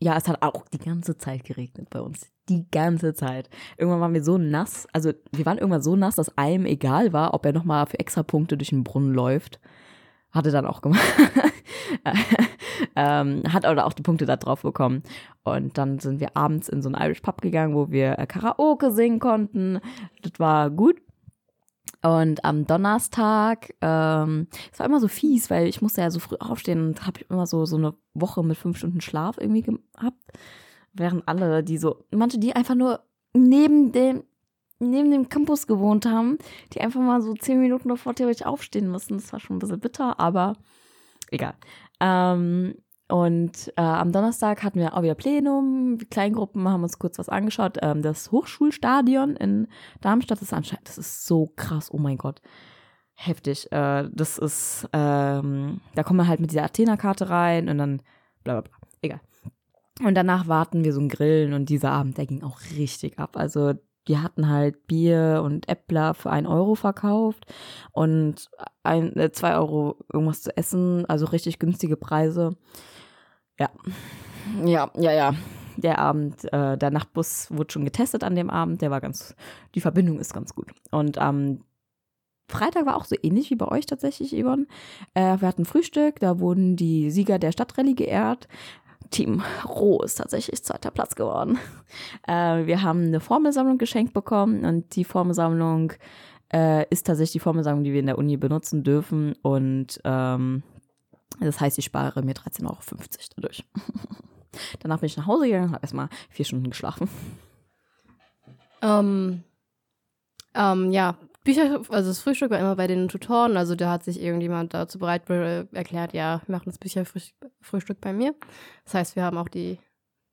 [0.00, 2.30] ja, es hat auch die ganze Zeit geregnet bei uns.
[2.48, 3.50] Die ganze Zeit.
[3.76, 7.34] Irgendwann waren wir so nass, also wir waren irgendwann so nass, dass einem egal war,
[7.34, 9.60] ob er nochmal für extra Punkte durch den Brunnen läuft.
[10.30, 11.02] Hat er dann auch gemacht.
[12.96, 15.02] ähm, hat aber auch die Punkte da drauf bekommen.
[15.42, 18.92] Und dann sind wir abends in so einen Irish Pub gegangen, wo wir äh, Karaoke
[18.92, 19.80] singen konnten.
[20.22, 21.00] Das war gut.
[22.02, 26.36] Und am Donnerstag, ähm, es war immer so fies, weil ich musste ja so früh
[26.38, 30.22] aufstehen und habe immer so, so eine Woche mit fünf Stunden Schlaf irgendwie gehabt.
[30.92, 33.00] Während alle, die so, manche, die einfach nur
[33.32, 34.24] neben dem,
[34.78, 36.38] neben dem Campus gewohnt haben,
[36.72, 39.18] die einfach mal so zehn Minuten davor theoretisch aufstehen müssen.
[39.18, 40.54] Das war schon ein bisschen bitter, aber
[41.30, 41.54] egal.
[42.00, 42.74] Ähm,
[43.08, 47.78] und äh, am Donnerstag hatten wir auch wieder Plenum, Kleingruppen, haben uns kurz was angeschaut.
[47.80, 49.68] Ähm, das Hochschulstadion in
[50.02, 52.42] Darmstadt ist anscheinend, das ist so krass, oh mein Gott.
[53.14, 53.72] Heftig.
[53.72, 58.02] Äh, das ist, ähm, da kommt man halt mit dieser Athena-Karte rein und dann
[58.44, 58.88] bla bla bla.
[59.00, 59.20] Egal.
[60.04, 63.36] Und danach warten wir so ein Grillen und dieser Abend, der ging auch richtig ab.
[63.36, 63.72] Also
[64.04, 67.46] wir hatten halt Bier und Äppler für ein Euro verkauft
[67.92, 68.50] und
[68.82, 72.56] ein, äh, zwei Euro irgendwas zu essen, also richtig günstige Preise.
[73.58, 73.70] Ja,
[74.64, 75.34] ja, ja, ja.
[75.76, 78.82] Der Abend, äh, der Nachtbus wurde schon getestet an dem Abend.
[78.82, 79.36] Der war ganz,
[79.74, 80.72] die Verbindung ist ganz gut.
[80.90, 81.64] Und am ähm,
[82.50, 84.66] Freitag war auch so ähnlich wie bei euch tatsächlich, Yvonne.
[85.14, 88.48] Äh, wir hatten Frühstück, da wurden die Sieger der Stadtrallye geehrt.
[89.10, 91.58] Team Roh ist tatsächlich zweiter Platz geworden.
[92.26, 95.94] Äh, wir haben eine Formelsammlung geschenkt bekommen und die Formelsammlung
[96.52, 99.34] äh, ist tatsächlich die Formelsammlung, die wir in der Uni benutzen dürfen.
[99.42, 100.62] Und ähm,
[101.40, 102.78] das heißt, ich spare mir 13,50 Euro
[103.36, 103.64] dadurch.
[104.80, 107.08] Danach bin ich nach Hause gegangen habe erstmal vier Stunden geschlafen.
[108.82, 109.44] Ähm,
[110.54, 114.20] ähm, ja, Bücher, also das Frühstück war immer bei den Tutoren, also da hat sich
[114.20, 115.28] irgendjemand dazu bereit
[115.72, 118.34] erklärt, ja, wir machen das Bücherfrühstück bei mir.
[118.84, 119.78] Das heißt, wir haben auch die,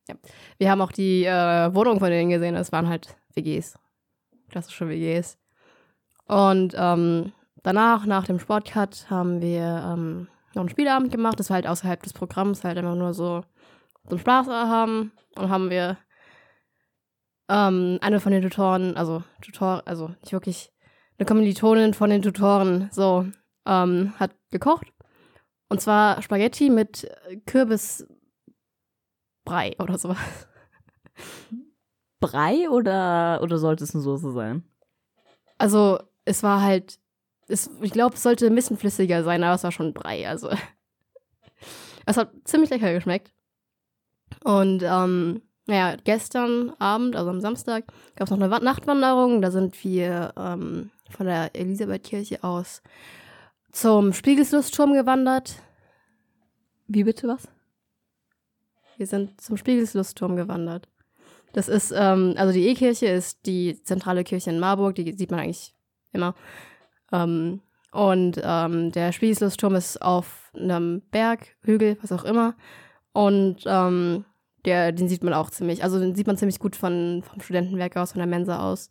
[0.08, 0.14] ja,
[0.58, 3.78] wir haben auch die äh, Wohnung von denen gesehen, das waren halt WGs,
[4.50, 5.38] klassische WGs.
[6.26, 7.32] Und ähm,
[7.62, 11.38] danach, nach dem Sportcut, haben wir ähm, noch einen Spielabend gemacht.
[11.38, 13.44] Das war halt außerhalb des Programms, halt einfach nur so
[14.08, 15.12] zum Spaß haben.
[15.36, 15.98] Und haben wir
[17.48, 20.72] ähm, eine von den Tutoren, also Tutor, also nicht wirklich,
[21.18, 23.26] eine Kommilitonin von den Tutoren, so,
[23.66, 24.92] ähm, hat gekocht.
[25.68, 27.10] Und zwar Spaghetti mit
[27.46, 28.08] Kürbisbrei
[29.78, 30.18] oder sowas.
[32.20, 34.64] Brei oder, oder sollte es eine Soße sein?
[35.58, 36.98] Also, es war halt,
[37.48, 40.50] es, ich glaube, es sollte ein bisschen flüssiger sein, aber es war schon Brei, also.
[42.08, 43.32] Es hat ziemlich lecker geschmeckt.
[44.44, 49.42] Und, ähm, naja, gestern Abend, also am Samstag, gab es noch eine Nachtwanderung.
[49.42, 52.80] Da sind wir ähm, von der Elisabethkirche aus
[53.72, 55.56] zum Spiegelslustturm gewandert.
[56.86, 57.48] Wie bitte was?
[58.96, 60.88] Wir sind zum Spiegelslustturm gewandert.
[61.52, 65.40] Das ist, ähm, also die E-Kirche ist die zentrale Kirche in Marburg, die sieht man
[65.40, 65.74] eigentlich
[66.12, 66.34] immer.
[67.12, 67.60] Ähm,
[67.92, 72.54] und ähm, der Spiegelslustturm ist auf einem Berg, Hügel, was auch immer.
[73.12, 74.24] Und ähm,
[74.66, 77.96] der, den sieht man auch ziemlich, also den sieht man ziemlich gut von, vom Studentenwerk
[77.96, 78.90] aus, von der Mensa aus.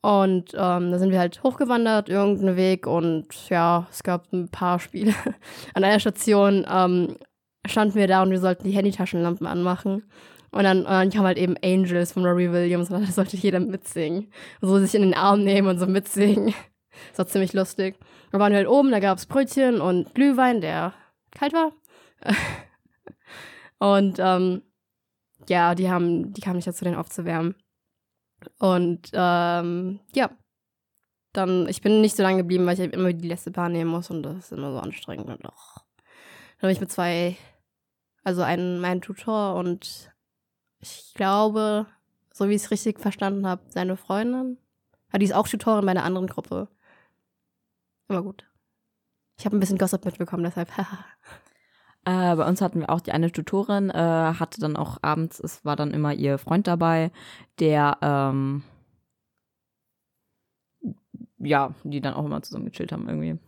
[0.00, 4.78] Und ähm, da sind wir halt hochgewandert, irgendeinen Weg und ja, es gab ein paar
[4.78, 5.14] Spiele.
[5.74, 7.16] An einer Station ähm,
[7.66, 10.04] standen wir da und wir sollten die Handytaschenlampen anmachen.
[10.50, 13.60] Und dann, und dann kam halt eben Angels von Robbie Williams und da sollte jeder
[13.60, 14.30] mitsingen.
[14.60, 16.54] So sich in den Arm nehmen und so mitsingen.
[17.10, 17.98] Das war ziemlich lustig.
[18.30, 20.94] Dann waren wir halt oben, da gab es Brötchen und Glühwein, der
[21.30, 21.72] kalt war.
[23.78, 24.62] und ähm,
[25.48, 27.54] ja, die haben, die kamen nicht dazu, den aufzuwärmen.
[28.58, 30.30] Und ähm, ja,
[31.32, 34.10] dann, ich bin nicht so lange geblieben, weil ich immer die letzte Bahn nehmen muss
[34.10, 35.28] und das ist immer so anstrengend.
[35.28, 35.76] Und auch.
[36.58, 37.36] Dann habe ich mit zwei,
[38.24, 40.12] also einen, meinen Tutor und
[40.80, 41.86] ich glaube,
[42.32, 44.58] so wie ich es richtig verstanden habe, seine Freundin.
[45.12, 46.68] Ja, die ist auch Tutorin bei einer anderen Gruppe.
[48.08, 48.44] Aber gut.
[49.38, 50.70] Ich habe ein bisschen Gossip mitbekommen, deshalb.
[52.04, 55.62] Äh, bei uns hatten wir auch die eine Tutorin, äh, hatte dann auch abends, es
[55.66, 57.10] war dann immer ihr Freund dabei,
[57.58, 58.62] der, ähm,
[61.38, 63.38] ja, die dann auch immer zusammen gechillt haben irgendwie.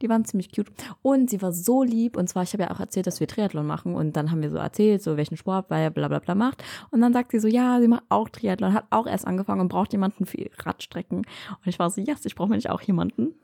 [0.00, 0.70] Die waren ziemlich cute.
[1.02, 2.16] Und sie war so lieb.
[2.16, 3.94] Und zwar, ich habe ja auch erzählt, dass wir Triathlon machen.
[3.94, 6.62] Und dann haben wir so erzählt, so welchen Sport, weil er bla bla bla macht.
[6.90, 9.68] Und dann sagt sie so, ja, sie macht auch Triathlon, hat auch erst angefangen und
[9.68, 11.18] braucht jemanden für Radstrecken.
[11.18, 13.34] Und ich war so, yes, ich brauche nicht auch jemanden.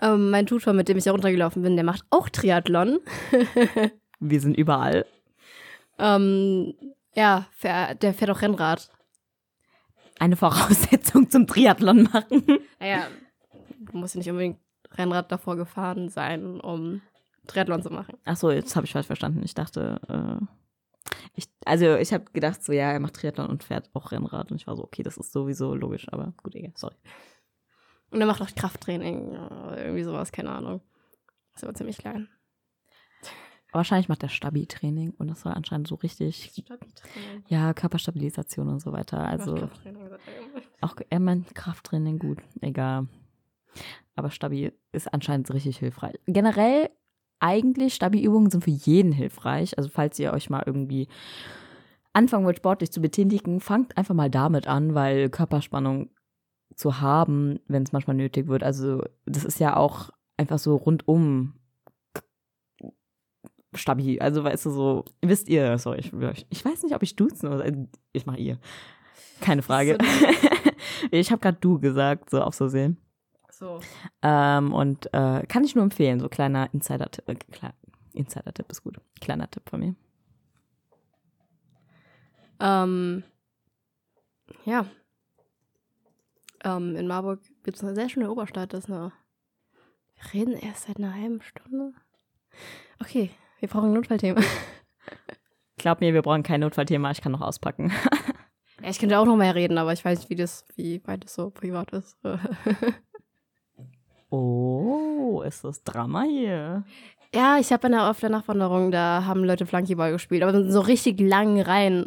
[0.00, 3.00] Ähm, mein Tutor, mit dem ich heruntergelaufen bin, der macht auch Triathlon.
[4.20, 5.06] Wir sind überall.
[5.98, 6.74] Ähm,
[7.14, 8.90] ja, der fährt auch Rennrad.
[10.18, 12.44] Eine Voraussetzung zum Triathlon machen.
[12.80, 13.06] Naja,
[13.80, 14.58] du musst ja nicht unbedingt
[14.92, 17.02] Rennrad davor gefahren sein, um
[17.46, 18.16] Triathlon zu machen.
[18.24, 19.42] Ach so, jetzt habe ich falsch verstanden.
[19.44, 20.44] Ich dachte, äh,
[21.34, 24.50] ich, also ich habe gedacht so, ja, er macht Triathlon und fährt auch Rennrad.
[24.50, 26.96] Und ich war so, okay, das ist sowieso logisch, aber gut, egal, sorry.
[28.14, 29.32] Und er macht auch Krafttraining,
[29.76, 30.80] irgendwie sowas, keine Ahnung.
[31.56, 32.28] Ist aber ziemlich klein.
[33.72, 36.52] Wahrscheinlich macht er Stabi-Training und das soll anscheinend so richtig.
[36.52, 37.44] Stabi-Training.
[37.48, 39.18] Ja, Körperstabilisation und so weiter.
[39.18, 40.10] Also Krafttraining,
[40.80, 43.08] auch er meint Krafttraining gut, egal.
[44.14, 46.14] Aber Stabi ist anscheinend richtig hilfreich.
[46.26, 46.90] Generell
[47.40, 49.76] eigentlich Stabi-Übungen sind für jeden hilfreich.
[49.76, 51.08] Also falls ihr euch mal irgendwie
[52.12, 56.10] anfangen wollt, sportlich zu betätigen, fangt einfach mal damit an, weil Körperspannung
[56.74, 58.62] zu haben, wenn es manchmal nötig wird.
[58.62, 61.54] Also das ist ja auch einfach so rundum
[63.74, 64.20] stabil.
[64.20, 66.12] Also weißt du so, wisst ihr, sorry, ich,
[66.48, 67.70] ich weiß nicht, ob ich duzen oder
[68.12, 68.58] ich mache ihr.
[69.40, 69.98] Keine Frage.
[71.10, 72.98] ich habe gerade du gesagt, so auf so sehen.
[73.50, 73.80] So.
[74.22, 77.28] Ähm, und äh, kann ich nur empfehlen, so kleiner Insider-Tipp.
[77.28, 77.36] Äh,
[78.12, 79.00] Insider-Tipp ist gut.
[79.20, 79.94] Kleiner Tipp von mir.
[82.60, 83.22] Ähm,
[84.64, 84.86] ja,
[86.64, 88.72] ähm, in Marburg gibt es eine sehr schöne Oberstadt.
[88.72, 89.12] Das ist eine.
[90.16, 91.92] Wir reden erst seit einer halben Stunde.
[93.00, 94.40] Okay, wir brauchen ein Notfallthema.
[95.76, 97.10] Glaub mir, wir brauchen kein Notfallthema.
[97.10, 97.92] Ich kann noch auspacken.
[98.82, 101.24] ja, ich könnte auch noch mehr reden, aber ich weiß nicht, wie das, wie weit
[101.24, 102.16] das so privat ist.
[104.30, 106.84] oh, ist das Drama hier?
[107.34, 111.20] Ja, ich habe auf der Nachwanderung, da haben Leute Flunkyball gespielt, aber in so richtig
[111.20, 112.06] langen Reihen.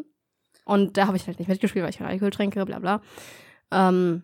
[0.63, 3.01] Und da habe ich halt nicht mitgespielt, weil ich keinen Alkohol trinke, bla bla.
[3.71, 4.23] Ähm,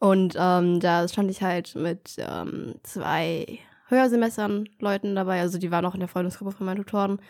[0.00, 3.58] und ähm, da stand ich halt mit ähm, zwei
[3.88, 7.20] Höhersemestern Leuten dabei, also die waren auch in der Freundesgruppe von meinen Tutoren.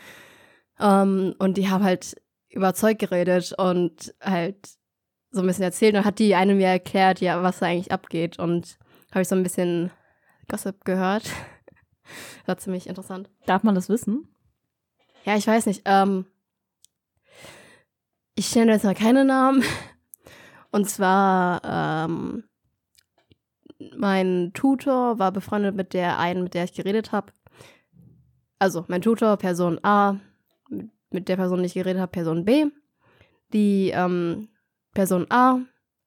[0.78, 2.14] Ähm, und die haben halt
[2.48, 4.56] überzeugt geredet und halt
[5.32, 5.96] so ein bisschen erzählt.
[5.96, 8.38] Und hat die eine mir erklärt, ja, was da eigentlich abgeht.
[8.38, 8.78] Und
[9.10, 9.90] habe ich so ein bisschen
[10.48, 11.28] Gossip gehört.
[12.46, 13.30] war ziemlich interessant.
[13.46, 14.28] Darf man das wissen?
[15.24, 15.82] Ja, ich weiß nicht.
[15.86, 16.26] Ähm,
[18.36, 19.64] ich nenne jetzt mal keine Namen.
[20.70, 22.44] Und zwar ähm,
[23.96, 27.32] mein Tutor war befreundet mit der einen, mit der ich geredet habe.
[28.58, 30.16] Also mein Tutor, Person A,
[31.10, 32.66] mit der Person, die ich geredet habe, Person B.
[33.52, 34.48] die ähm,
[34.94, 35.60] Person A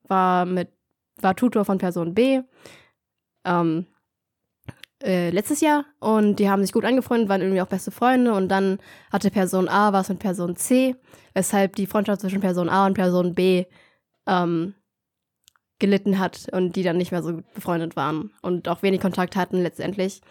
[0.03, 0.69] war mit
[1.17, 2.41] war Tutor von Person B
[3.45, 3.85] ähm,
[5.03, 8.49] äh, letztes Jahr und die haben sich gut angefreundet, waren irgendwie auch beste Freunde und
[8.49, 8.79] dann
[9.11, 10.95] hatte Person A was mit Person C,
[11.33, 13.65] weshalb die Freundschaft zwischen Person A und Person B
[14.27, 14.75] ähm,
[15.79, 19.35] gelitten hat und die dann nicht mehr so gut befreundet waren und auch wenig Kontakt
[19.35, 20.21] hatten letztendlich.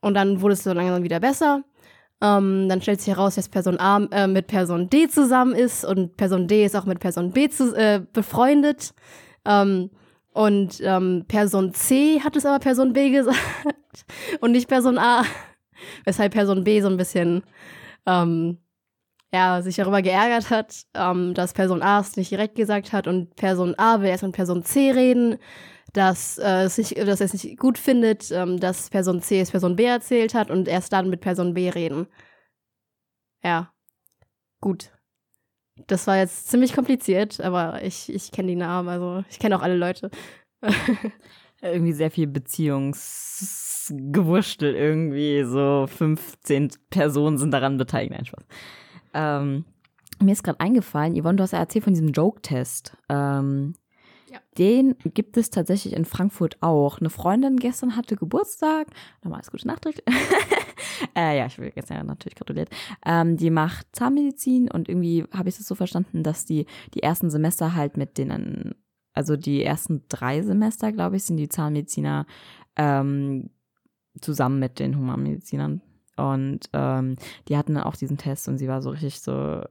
[0.00, 1.62] Und dann wurde es so langsam wieder besser.
[2.22, 6.16] Ähm, dann stellt sich heraus, dass Person A äh, mit Person D zusammen ist und
[6.16, 8.94] Person D ist auch mit Person B zu, äh, befreundet.
[9.44, 9.90] Ähm,
[10.32, 13.38] und ähm, Person C hat es aber Person B gesagt
[14.40, 15.24] und nicht Person A.
[16.04, 17.42] Weshalb Person B so ein bisschen
[18.06, 18.58] ähm,
[19.32, 23.34] ja, sich darüber geärgert hat, ähm, dass Person A es nicht direkt gesagt hat und
[23.36, 25.38] Person A will erst mit Person C reden,
[25.92, 29.50] dass, äh, es nicht, dass er es nicht gut findet, ähm, dass Person C es
[29.50, 32.06] Person B erzählt hat und erst dann mit Person B reden.
[33.42, 33.72] Ja,
[34.60, 34.92] gut.
[35.86, 39.62] Das war jetzt ziemlich kompliziert, aber ich, ich kenne die Namen, also ich kenne auch
[39.62, 40.10] alle Leute.
[41.62, 48.12] irgendwie sehr viel Beziehungsgewurstel, irgendwie so 15 Personen sind daran beteiligt.
[48.12, 48.44] Nein, Spaß.
[49.16, 49.64] Ähm,
[50.22, 52.96] mir ist gerade eingefallen, Yvonne, du hast ja erzählt von diesem Joke-Test.
[53.08, 53.74] Ähm,
[54.30, 54.38] ja.
[54.58, 56.98] Den gibt es tatsächlich in Frankfurt auch.
[56.98, 58.88] Eine Freundin gestern hatte Geburtstag.
[59.22, 60.04] Nochmal alles Gute Nachträglich.
[61.16, 62.70] äh, ja, ich will gestern natürlich gratuliert.
[63.04, 67.30] Ähm, die macht Zahnmedizin und irgendwie habe ich es so verstanden, dass die die ersten
[67.30, 68.74] Semester halt mit denen,
[69.12, 72.26] also die ersten drei Semester, glaube ich, sind die Zahnmediziner
[72.76, 73.50] ähm,
[74.20, 75.82] zusammen mit den Humanmedizinern
[76.16, 77.16] und ähm,
[77.48, 79.62] die hatten dann auch diesen Test und sie war so richtig so,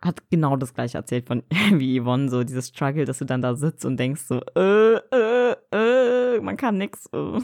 [0.00, 3.54] hat genau das gleiche erzählt von wie Yvonne, so dieses Struggle, dass du dann da
[3.54, 7.06] sitzt und denkst so, äh, äh, äh, man kann nix.
[7.12, 7.40] Äh.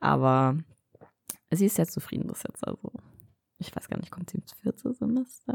[0.00, 0.56] Aber
[1.50, 2.92] sie ist sehr zufrieden bis jetzt, also.
[3.60, 5.52] Ich weiß gar nicht, kommt sie ins vierte Semester?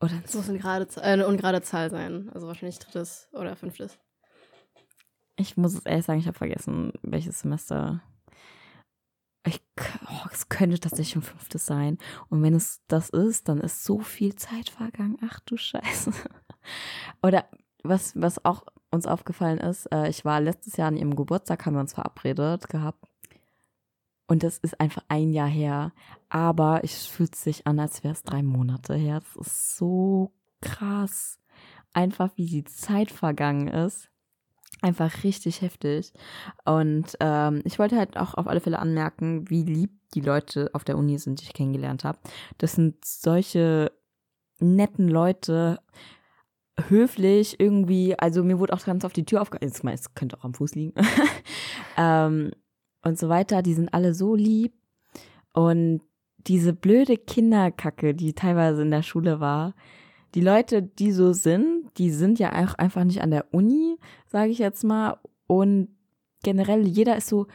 [0.00, 2.30] Oder das muss eine, gerade, äh, eine ungerade Zahl sein.
[2.32, 3.98] Also wahrscheinlich drittes oder fünftes.
[5.36, 8.02] Ich muss es ehrlich sagen, ich habe vergessen, welches Semester
[9.48, 9.62] ich,
[10.06, 11.98] oh, es könnte tatsächlich schon fünftes sein.
[12.28, 15.18] Und wenn es das ist, dann ist so viel Zeit vergangen.
[15.28, 16.12] Ach du Scheiße.
[17.22, 17.46] Oder
[17.82, 21.74] was, was auch uns aufgefallen ist, äh, ich war letztes Jahr an ihrem Geburtstag, haben
[21.74, 23.04] wir uns verabredet gehabt.
[24.26, 25.92] Und das ist einfach ein Jahr her.
[26.28, 29.20] Aber es fühlt sich an, als wäre es drei Monate her.
[29.20, 31.38] Das ist so krass.
[31.92, 34.10] Einfach wie die Zeit vergangen ist
[34.80, 36.12] einfach richtig heftig.
[36.64, 40.84] Und ähm, ich wollte halt auch auf alle Fälle anmerken, wie lieb die Leute auf
[40.84, 42.18] der Uni sind, die ich kennengelernt habe.
[42.58, 43.92] Das sind solche
[44.60, 45.78] netten Leute,
[46.88, 48.18] höflich irgendwie.
[48.18, 49.88] Also mir wurde auch ganz auf die Tür aufgehalten.
[49.88, 50.94] Es könnte auch am Fuß liegen.
[51.96, 52.52] ähm,
[53.02, 53.62] und so weiter.
[53.62, 54.74] Die sind alle so lieb.
[55.52, 56.02] Und
[56.36, 59.74] diese blöde Kinderkacke, die teilweise in der Schule war,
[60.34, 64.50] die Leute, die so sind, die sind ja auch einfach nicht an der Uni, sage
[64.50, 65.18] ich jetzt mal.
[65.46, 65.88] Und
[66.42, 67.46] generell, jeder ist so,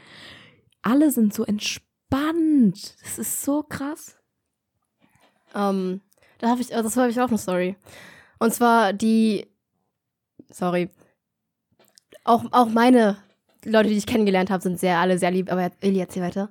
[0.81, 2.95] alle sind so entspannt.
[3.01, 4.17] Das ist so krass.
[5.55, 6.01] Ähm,
[6.39, 7.77] da habe ich, das habe ich auch eine Story.
[8.39, 9.47] Und zwar die,
[10.49, 10.89] sorry,
[12.25, 13.17] auch, auch meine
[13.63, 15.51] Leute, die ich kennengelernt habe, sind sehr alle sehr lieb.
[15.51, 16.49] Aber Eli, erzähl weiter.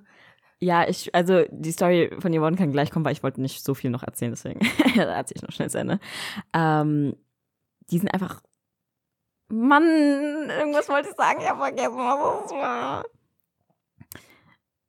[0.61, 3.75] Ja, ich, also die Story von Yvonne kann gleich kommen, weil ich wollte nicht so
[3.75, 4.61] viel noch erzählen, deswegen
[4.97, 5.99] erzähle ich noch schnell zu Ende.
[6.55, 7.17] Ähm,
[7.91, 8.43] die sind einfach.
[9.49, 9.83] Mann,
[10.49, 13.05] irgendwas wollte ich sagen, ich habe vergessen, was es war.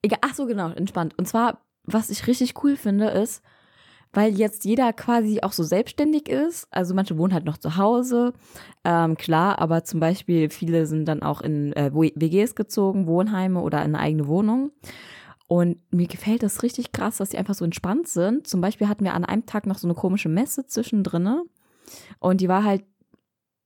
[0.02, 1.18] Egal, ach so, genau, entspannt.
[1.18, 3.42] Und zwar, was ich richtig cool finde, ist,
[4.14, 6.68] weil jetzt jeder quasi auch so selbstständig ist.
[6.72, 8.34] Also manche wohnen halt noch zu Hause,
[8.84, 13.80] ähm, klar, aber zum Beispiel viele sind dann auch in äh, WGs gezogen, Wohnheime oder
[13.80, 14.72] in eine eigene Wohnung.
[15.48, 18.48] Und mir gefällt das richtig krass, dass die einfach so entspannt sind.
[18.48, 21.42] Zum Beispiel hatten wir an einem Tag noch so eine komische Messe zwischendrin.
[22.20, 22.84] Und die war halt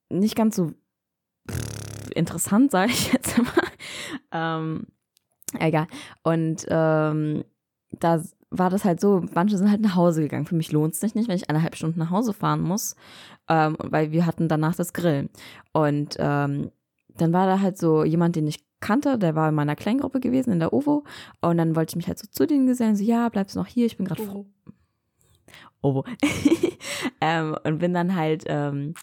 [0.09, 0.71] nicht ganz so
[2.15, 3.63] interessant, sage ich jetzt mal.
[4.31, 4.87] ähm,
[5.59, 5.87] egal.
[6.23, 7.43] Und ähm,
[7.91, 10.45] da war das halt so, manche sind halt nach Hause gegangen.
[10.45, 12.95] Für mich lohnt es sich nicht, wenn ich eineinhalb Stunden nach Hause fahren muss,
[13.49, 15.29] ähm, weil wir hatten danach das Grillen.
[15.73, 16.71] Und ähm,
[17.17, 20.51] dann war da halt so jemand, den ich kannte, der war in meiner Kleingruppe gewesen,
[20.51, 21.03] in der OVO.
[21.41, 23.67] Und dann wollte ich mich halt so zu denen gesellen, so, ja, bleibst du noch
[23.67, 24.45] hier, ich bin gerade froh.
[25.87, 26.05] OVO.
[27.21, 28.93] ähm, und bin dann halt, ähm,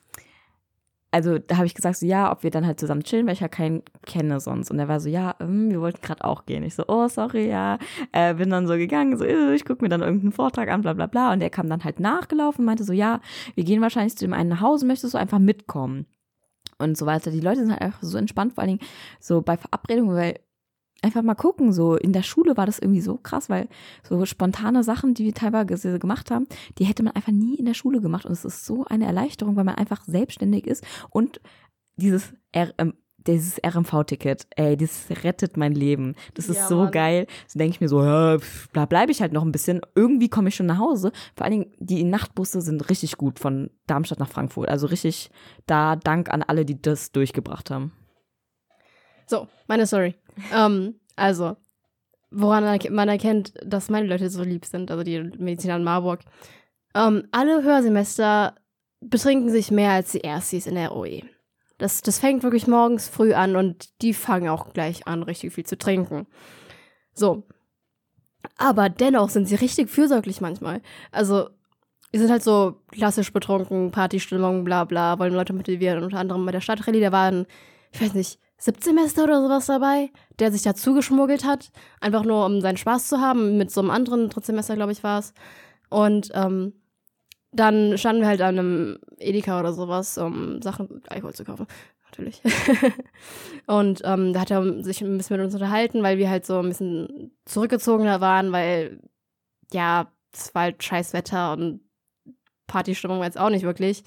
[1.11, 3.41] also da habe ich gesagt, so, ja, ob wir dann halt zusammen chillen, weil ich
[3.41, 4.71] ja keinen kenne sonst.
[4.71, 6.65] Und er war so, ja, ähm, wir wollten gerade auch gehen.
[6.65, 7.79] Ich so, oh, sorry, ja.
[8.11, 10.93] Äh, bin dann so gegangen, so, äh, ich gucke mir dann irgendeinen Vortrag an, bla
[10.93, 11.33] bla bla.
[11.33, 13.21] Und der kam dann halt nachgelaufen, meinte so, ja,
[13.55, 16.07] wir gehen wahrscheinlich zu dem einen nach Hause, möchtest du einfach mitkommen?
[16.79, 17.31] und so weiter.
[17.31, 20.41] Die Leute sind halt einfach so entspannt, vor allen Dingen so bei Verabredungen, weil
[21.05, 21.73] einfach mal gucken.
[21.73, 23.69] So in der Schule war das irgendwie so krass, weil
[24.09, 26.47] so spontane Sachen, die wir teilweise gemacht haben,
[26.79, 28.27] die hätte man einfach nie in der Schule gemacht.
[28.27, 31.41] Und es ist so eine Erleichterung, weil man einfach selbstständig ist und
[31.97, 32.95] dieses ähm,
[33.27, 36.15] dieses RMV-Ticket, ey, das rettet mein Leben.
[36.35, 36.91] Das ist ja, so Mann.
[36.91, 37.27] geil.
[37.47, 38.37] So denke ich mir so, ja,
[38.73, 39.81] da bleibe ich halt noch ein bisschen.
[39.95, 41.13] Irgendwie komme ich schon nach Hause.
[41.35, 44.69] Vor allen Dingen, die Nachtbusse sind richtig gut von Darmstadt nach Frankfurt.
[44.69, 45.31] Also richtig
[45.67, 47.93] da Dank an alle, die das durchgebracht haben.
[49.27, 50.15] So, meine Story.
[50.53, 51.57] ähm, also,
[52.31, 56.21] woran man erkennt, dass meine Leute so lieb sind, also die Mediziner in Marburg.
[56.95, 58.55] Ähm, alle Hörsemester
[59.01, 61.23] betrinken sich mehr als die Erstis in der OE.
[61.79, 65.67] Das, das fängt wirklich morgens früh an und die fangen auch gleich an, richtig viel
[65.67, 66.27] zu trinken.
[67.13, 67.45] So.
[68.59, 70.83] Aber dennoch sind sie richtig fürsorglich manchmal.
[71.11, 71.49] Also,
[72.13, 76.05] die sind halt so klassisch betrunken, Partystimmung, bla bla, wollen Leute motivieren.
[76.05, 77.47] Unter anderem bei der Stadtrallye, da waren,
[77.91, 82.61] ich weiß nicht, Siebtsemester oder sowas dabei, der sich dazu geschmuggelt hat, einfach nur um
[82.61, 85.35] seinen Spaß zu haben, mit so einem anderen Drittsemester, glaube ich, war es.
[85.91, 86.73] Und ähm,
[87.53, 91.67] dann standen wir halt an einem Edeka oder sowas, um Sachen, Alkohol zu kaufen.
[92.11, 92.43] Natürlich.
[93.67, 96.59] und ähm, da hat er sich ein bisschen mit uns unterhalten, weil wir halt so
[96.59, 99.01] ein bisschen zurückgezogener waren, weil,
[99.73, 101.81] ja, es war halt scheiß Wetter und
[102.67, 104.05] Partystimmung war jetzt auch nicht wirklich.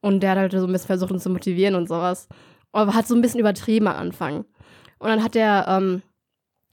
[0.00, 2.28] Und der hat halt so ein bisschen versucht, uns zu motivieren und sowas.
[2.78, 4.44] Aber hat so ein bisschen übertrieben am Anfang.
[4.98, 6.02] Und dann hat er, ähm,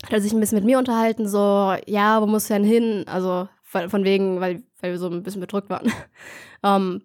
[0.03, 3.05] hat er sich ein bisschen mit mir unterhalten, so, ja, wo musst du denn hin?
[3.07, 5.91] Also von, von wegen, weil weil wir so ein bisschen bedrückt waren.
[6.63, 7.01] ähm,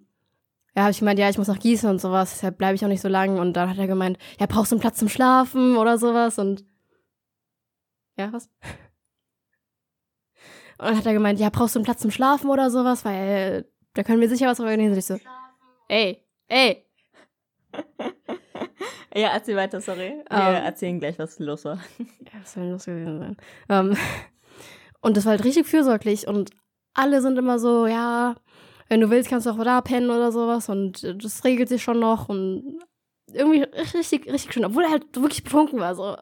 [0.77, 2.89] ja, habe ich gemeint, ja, ich muss nach Gießen und sowas, deshalb bleibe ich auch
[2.89, 3.41] nicht so lange.
[3.41, 6.39] Und dann hat er gemeint, ja, brauchst du einen Platz zum Schlafen oder sowas?
[6.39, 6.65] Und
[8.17, 8.51] ja, was?
[10.79, 13.05] Und dann hat er gemeint, ja, brauchst du einen Platz zum Schlafen oder sowas?
[13.05, 14.93] Weil da können wir sicher was organisieren.
[14.93, 15.19] Und ich so,
[15.89, 16.87] ey, ey.
[19.15, 20.23] ja, erzähl weiter, sorry.
[20.29, 20.55] Wir um, ähm.
[20.65, 21.79] erzählen gleich, was los war.
[21.99, 23.37] Ja, was soll los gewesen sein?
[23.69, 23.97] Um, ähm,
[25.01, 26.51] und das war halt richtig fürsorglich und
[26.95, 28.37] alle sind immer so, ja,
[28.89, 31.83] wenn du willst, kannst du auch da pennen oder sowas und äh, das regelt sich
[31.83, 32.81] schon noch und
[33.33, 33.63] irgendwie
[33.95, 36.17] richtig, richtig schön, obwohl er halt wirklich betrunken war, so.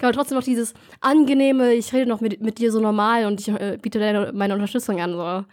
[0.00, 3.48] Aber trotzdem noch dieses angenehme, ich rede noch mit, mit dir so normal und ich
[3.48, 5.44] äh, biete dir meine Unterstützung an, so.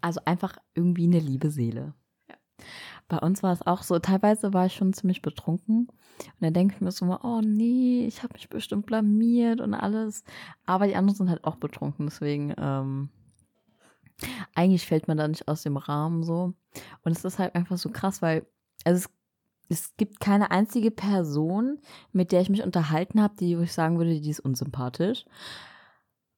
[0.00, 1.94] Also einfach irgendwie eine liebe Seele.
[2.28, 2.36] Ja.
[3.12, 5.86] Bei uns war es auch so, teilweise war ich schon ziemlich betrunken.
[5.86, 10.24] Und dann denke ich mir so, oh nee, ich habe mich bestimmt blamiert und alles.
[10.64, 13.10] Aber die anderen sind halt auch betrunken, deswegen, ähm,
[14.54, 16.54] eigentlich fällt man da nicht aus dem Rahmen so.
[17.04, 18.46] Und es ist halt einfach so krass, weil
[18.86, 19.06] also
[19.68, 21.80] es, es gibt keine einzige Person,
[22.12, 25.26] mit der ich mich unterhalten habe, die, wo ich sagen würde, die ist unsympathisch.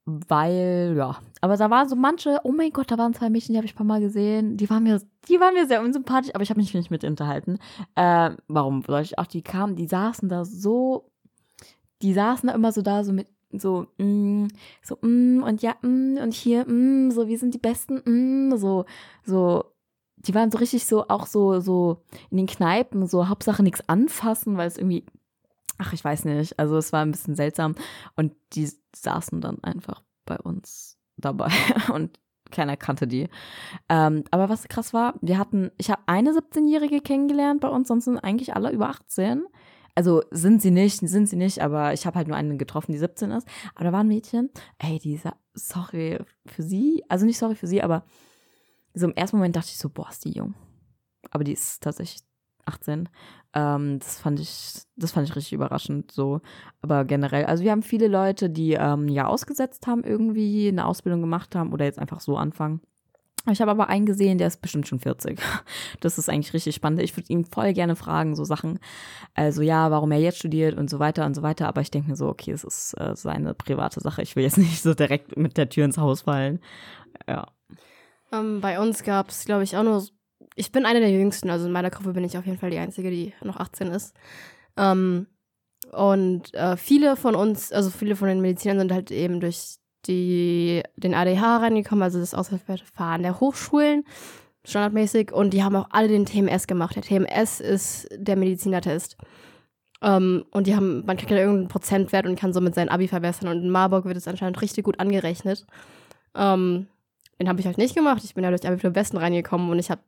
[0.06, 3.56] Weil, ja, aber da waren so manche, oh mein Gott, da waren zwei Mädchen, die
[3.56, 6.42] habe ich ein paar Mal gesehen, die waren mir, die waren mir sehr unsympathisch, aber
[6.42, 7.58] ich habe mich nicht mit unterhalten.
[7.94, 11.10] Äh, warum soll ich auch, die kamen, die saßen da so,
[12.02, 13.28] die saßen da immer so da, so mit
[13.58, 14.48] so, mm,
[14.82, 18.84] so, mm, und ja, mm, und hier, mm, so, wir sind die Besten, mm, so,
[19.24, 19.64] so,
[20.16, 24.56] die waren so richtig so, auch so, so in den Kneipen, so Hauptsache nichts anfassen,
[24.56, 25.04] weil es irgendwie,
[25.78, 27.74] ach, ich weiß nicht, also es war ein bisschen seltsam
[28.16, 31.50] und die saßen dann einfach bei uns dabei
[31.92, 32.18] und
[32.50, 33.28] keiner kannte die.
[33.88, 38.04] Ähm, aber was krass war, wir hatten, ich habe eine 17-Jährige kennengelernt bei uns, sonst
[38.04, 39.44] sind eigentlich alle über 18.
[39.96, 42.98] Also sind sie nicht, sind sie nicht, aber ich habe halt nur eine getroffen, die
[42.98, 43.46] 17 ist.
[43.74, 47.66] Aber da war ein Mädchen, ey, die ist, sorry für sie, also nicht sorry für
[47.66, 48.04] sie, aber
[48.92, 50.54] so im ersten Moment dachte ich so, boah, ist die jung.
[51.30, 52.22] Aber die ist tatsächlich
[52.66, 53.08] 18.
[53.54, 56.40] Ähm, das fand ich, das fand ich richtig überraschend so.
[56.82, 61.20] Aber generell, also wir haben viele Leute, die ähm, ja ausgesetzt haben, irgendwie eine Ausbildung
[61.20, 62.80] gemacht haben oder jetzt einfach so anfangen.
[63.50, 65.38] Ich habe aber einen gesehen, der ist bestimmt schon 40.
[66.00, 67.00] Das ist eigentlich richtig spannend.
[67.02, 68.78] Ich würde ihn voll gerne fragen, so Sachen.
[69.34, 71.68] Also ja, warum er jetzt studiert und so weiter und so weiter.
[71.68, 74.22] Aber ich denke mir so, okay, es ist äh, seine private Sache.
[74.22, 76.60] Ich will jetzt nicht so direkt mit der Tür ins Haus fallen.
[77.28, 77.48] Ja.
[78.32, 80.04] Ähm, bei uns gab es, glaube ich, auch nur.
[80.54, 81.50] Ich bin eine der Jüngsten.
[81.50, 84.14] Also in meiner Gruppe bin ich auf jeden Fall die Einzige, die noch 18 ist.
[84.76, 85.26] Ähm,
[85.92, 89.76] und äh, viele von uns, also viele von den Medizinern sind halt eben durch
[90.06, 94.04] die den ADH reingekommen, also das Auswahlverfahren der Hochschulen,
[94.64, 95.32] standardmäßig.
[95.32, 96.96] Und die haben auch alle den TMS gemacht.
[96.96, 99.16] Der TMS ist der Medizinertest.
[100.00, 103.08] Um, ähm, und die haben, man kriegt ja irgendeinen Prozentwert und kann somit sein Abi
[103.08, 103.48] verbessern.
[103.48, 105.64] Und in Marburg wird es anscheinend richtig gut angerechnet.
[106.34, 106.86] Um, ähm,
[107.40, 108.22] den habe ich halt nicht gemacht.
[108.22, 110.02] Ich bin ja durch Abitur Westen reingekommen und ich habe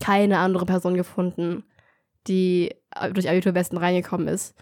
[0.00, 1.64] keine andere Person gefunden,
[2.26, 2.74] die
[3.12, 4.54] durch Abitur Westen reingekommen ist.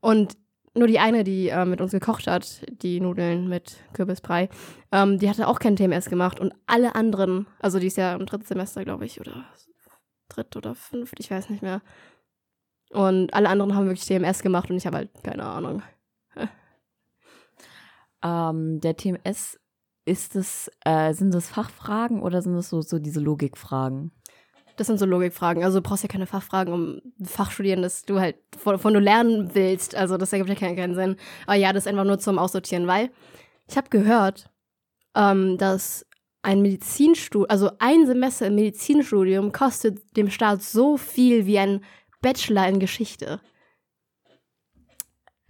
[0.00, 0.36] Und
[0.74, 4.48] nur die eine, die äh, mit uns gekocht hat, die Nudeln mit Kürbisbrei,
[4.92, 8.26] ähm, die hatte auch kein TMS gemacht und alle anderen, also die ist ja im
[8.26, 9.46] dritten Semester, glaube ich, oder
[10.28, 11.82] dritt oder fünft, ich weiß nicht mehr.
[12.90, 15.82] Und alle anderen haben wirklich TMS gemacht und ich habe halt keine Ahnung.
[18.22, 19.58] ähm, der TMS,
[20.04, 24.12] ist es, äh, sind das Fachfragen oder sind es so, so diese Logikfragen?
[24.80, 25.62] Das sind so Logikfragen.
[25.62, 28.98] Also du brauchst ja keine Fachfragen, um ein Fach studieren, das du halt, wovon du
[28.98, 29.94] lernen willst.
[29.94, 31.16] Also das ergibt ja keinen, keinen Sinn.
[31.44, 33.10] Aber ja, das ist einfach nur zum Aussortieren, weil
[33.68, 34.50] ich habe gehört,
[35.14, 36.06] ähm, dass
[36.40, 41.84] ein Medizinstudium, also ein Semester im Medizinstudium kostet dem Staat so viel wie ein
[42.22, 43.42] Bachelor in Geschichte.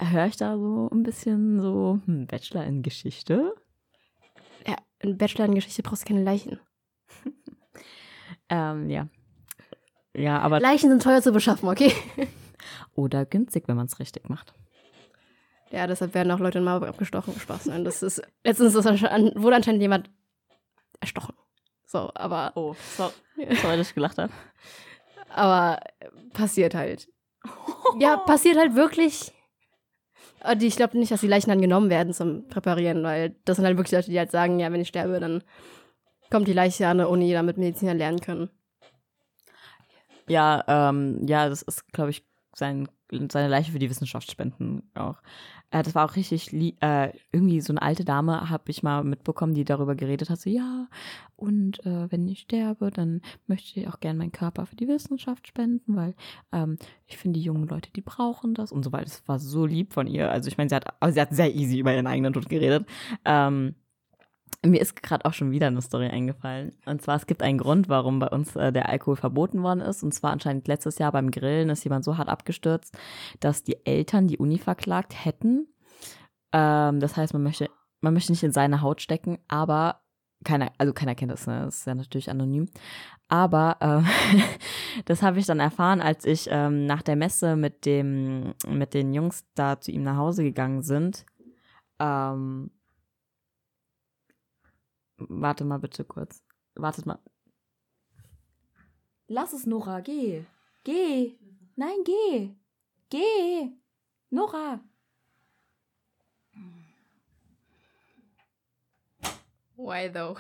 [0.01, 3.55] Höre ich da so ein bisschen so, hm, Bachelor in Geschichte?
[4.67, 4.75] Ja,
[5.05, 6.59] ein Bachelor in Geschichte brauchst du keine Leichen.
[8.49, 9.07] ähm, ja.
[10.15, 10.61] Ja, aber.
[10.61, 11.93] Leichen sind teuer zu beschaffen, okay?
[12.95, 14.55] Oder günstig, wenn man es richtig macht.
[15.71, 17.39] Ja, deshalb werden auch Leute in Marburg abgestochen.
[17.39, 17.67] Spaß.
[17.67, 20.11] Nein, das ist, letztens ist anscheinend, wurde anscheinend jemand
[20.99, 21.35] erstochen.
[21.87, 22.53] So, aber.
[22.57, 24.33] Oh, sorry, sorry dass ich gelacht habe.
[25.29, 25.79] Aber
[26.33, 27.09] passiert halt.
[27.99, 29.33] ja, passiert halt wirklich.
[30.43, 33.67] Und ich glaube nicht, dass die Leichen dann genommen werden zum Präparieren, weil das sind
[33.67, 35.45] halt wirklich Leute, die halt sagen, ja, wenn ich sterbe, dann
[36.31, 38.51] kommt die Leiche an der Uni, damit Mediziner lernen können.
[40.31, 42.25] Ja, ähm, ja, das ist, glaube ich,
[42.55, 42.89] sein,
[43.33, 45.17] seine Leiche für die Wissenschaft spenden auch.
[45.73, 49.55] Äh, das war auch richtig, äh, irgendwie so eine alte Dame habe ich mal mitbekommen,
[49.55, 50.87] die darüber geredet hat, so ja,
[51.35, 55.49] und äh, wenn ich sterbe, dann möchte ich auch gerne meinen Körper für die Wissenschaft
[55.49, 56.15] spenden, weil
[56.53, 56.77] ähm,
[57.07, 59.07] ich finde, die jungen Leute, die brauchen das und so weiter.
[59.07, 60.31] Das war so lieb von ihr.
[60.31, 62.87] Also ich meine, sie hat, also sie hat sehr easy über ihren eigenen Tod geredet.
[63.25, 63.75] Ähm,
[64.65, 66.73] mir ist gerade auch schon wieder eine Story eingefallen.
[66.85, 70.03] Und zwar, es gibt einen Grund, warum bei uns äh, der Alkohol verboten worden ist.
[70.03, 72.97] Und zwar anscheinend letztes Jahr beim Grillen ist jemand so hart abgestürzt,
[73.41, 75.69] dass die Eltern die Uni verklagt hätten.
[76.53, 80.03] Ähm, das heißt, man möchte, man möchte nicht in seine Haut stecken, aber
[80.45, 81.65] keiner, also keiner kennt das, ne?
[81.65, 82.69] Das ist ja natürlich anonym.
[83.29, 88.55] Aber äh, das habe ich dann erfahren, als ich ähm, nach der Messe mit dem,
[88.69, 91.25] mit den Jungs da zu ihm nach Hause gegangen sind.
[91.99, 92.71] Ähm,
[95.29, 96.43] Warte mal bitte kurz.
[96.75, 97.19] Wartet mal.
[99.27, 100.45] Lass es, Nora, geh.
[100.85, 101.37] Geh.
[101.77, 102.55] Nein, geh.
[103.11, 103.71] Geh.
[104.31, 104.81] Nora.
[109.77, 110.37] Why though?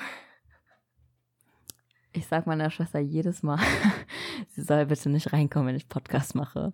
[2.12, 3.58] Ich sag meiner Schwester jedes Mal,
[4.48, 6.72] sie soll bitte nicht reinkommen, wenn ich Podcast mache.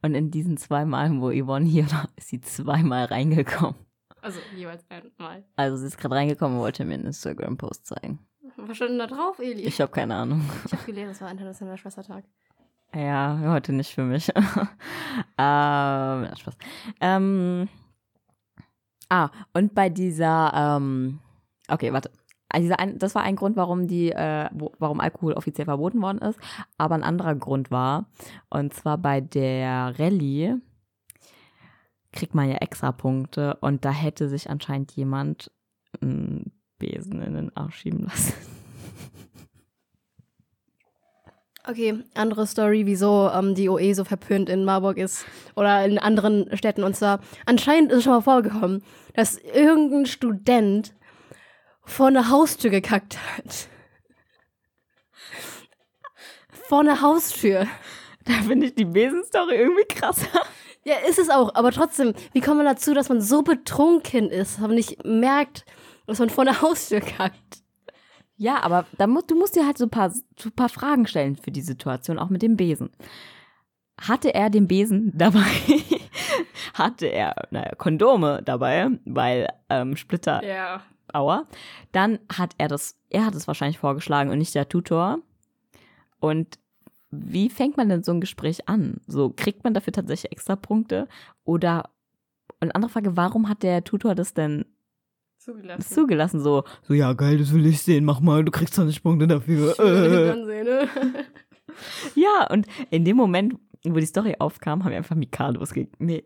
[0.00, 3.87] Und in diesen zwei Malen, wo Yvonne hier war, ist sie zweimal reingekommen.
[4.28, 5.42] Also jeweils einmal.
[5.56, 8.18] Also sie ist gerade reingekommen und wollte mir einen Instagram-Post zeigen.
[8.58, 9.62] Was stand denn da drauf, Eli?
[9.62, 10.42] Ich habe keine Ahnung.
[10.66, 12.24] Ich habe gelesen, es war internationaler Schwestertag.
[12.94, 14.28] Ja, heute nicht für mich.
[15.38, 16.58] ähm, Spaß.
[17.00, 17.70] Ähm,
[19.08, 21.20] ah, und bei dieser, ähm,
[21.68, 22.10] okay, warte.
[22.50, 26.18] Also ein, das war ein Grund, warum die, äh, wo, warum Alkohol offiziell verboten worden
[26.18, 26.38] ist.
[26.76, 28.10] Aber ein anderer Grund war,
[28.50, 30.60] und zwar bei der Rallye
[32.18, 35.52] kriegt man ja extra Punkte und da hätte sich anscheinend jemand
[36.00, 38.34] einen Besen in den Arsch schieben lassen.
[41.64, 46.56] Okay, andere Story, wieso ähm, die OE so verpönt in Marburg ist oder in anderen
[46.56, 46.82] Städten.
[46.82, 48.82] Und zwar, anscheinend ist es schon mal vorgekommen,
[49.14, 50.94] dass irgendein Student
[51.84, 53.68] vor eine Haustür gekackt hat.
[56.50, 57.66] vor eine Haustür.
[58.24, 60.42] Da finde ich die Besenstory irgendwie krasser.
[60.88, 64.54] Ja, ist es auch, aber trotzdem, wie kommt man dazu, dass man so betrunken ist,
[64.54, 65.66] dass man nicht merkt,
[66.06, 67.62] dass man vor der Haustür kackt?
[68.38, 71.06] Ja, aber da mu du musst dir halt so ein, paar, so ein paar Fragen
[71.06, 72.88] stellen für die Situation, auch mit dem Besen.
[74.00, 75.44] Hatte er den Besen dabei?
[76.72, 80.42] Hatte er naja, Kondome dabei, weil ähm, Splitter.
[80.42, 80.80] Ja.
[81.12, 81.44] Aua.
[81.92, 85.18] Dann hat er das, er hat es wahrscheinlich vorgeschlagen und nicht der Tutor.
[86.18, 86.58] Und
[87.10, 89.00] wie fängt man denn so ein Gespräch an?
[89.06, 91.08] So, kriegt man dafür tatsächlich extra Punkte?
[91.44, 91.90] Oder,
[92.60, 94.66] eine andere Frage, warum hat der Tutor das denn
[95.38, 95.94] zugelassen?
[95.94, 99.26] Zugelassen, so, so, ja, geil, das will ich sehen, mach mal, du kriegst 20 Punkte
[99.26, 99.74] dafür.
[100.48, 100.88] Ne?
[102.14, 103.54] ja, und in dem Moment,
[103.84, 105.96] wo die Story aufkam, haben wir einfach Mikados gegessen.
[105.98, 106.24] Nee,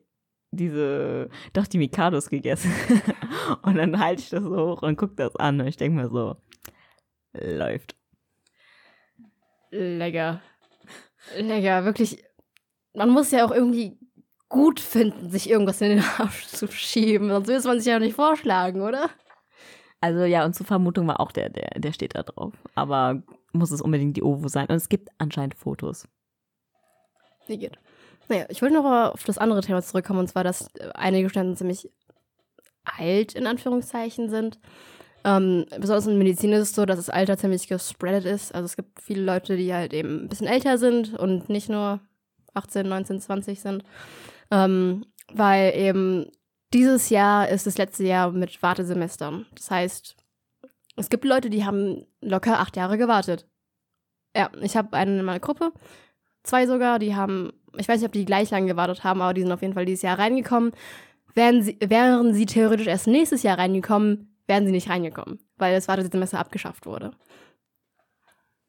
[0.50, 2.72] diese, doch die Mikados gegessen.
[3.62, 6.08] und dann halte ich das so hoch und gucke das an und ich denke mir
[6.08, 6.36] so,
[7.34, 7.96] läuft.
[9.70, 10.42] Lecker.
[11.36, 12.22] Lecker, wirklich.
[12.94, 13.98] Man muss ja auch irgendwie
[14.48, 17.28] gut finden, sich irgendwas in den Arsch zu schieben.
[17.30, 19.08] Sonst will man sich ja nicht vorschlagen, oder?
[20.00, 22.52] Also ja, und zur Vermutung war auch der, der, der steht da drauf.
[22.74, 24.66] Aber muss es unbedingt die OVO sein.
[24.66, 26.08] Und es gibt anscheinend Fotos.
[27.46, 27.78] Wie geht.
[28.28, 31.90] Naja, ich wollte noch auf das andere Thema zurückkommen, und zwar, dass einige Studenten ziemlich
[32.84, 34.58] alt in Anführungszeichen sind.
[35.24, 38.54] Ähm, besonders in Medizin ist es so, dass das Alter ziemlich gespreadet ist.
[38.54, 42.00] Also es gibt viele Leute, die halt eben ein bisschen älter sind und nicht nur
[42.54, 43.84] 18, 19, 20 sind.
[44.50, 46.26] Ähm, weil eben
[46.72, 49.46] dieses Jahr ist das letzte Jahr mit Wartesemestern.
[49.54, 50.16] Das heißt,
[50.96, 53.46] es gibt Leute, die haben locker acht Jahre gewartet.
[54.36, 55.72] Ja, ich habe einen in meiner Gruppe,
[56.42, 59.42] zwei sogar, die haben, ich weiß nicht, ob die gleich lange gewartet haben, aber die
[59.42, 60.72] sind auf jeden Fall dieses Jahr reingekommen.
[61.34, 65.88] Wären sie, wären sie theoretisch erst nächstes Jahr reingekommen, wären sie nicht reingekommen, weil das
[65.88, 67.12] Wartesemester abgeschafft wurde.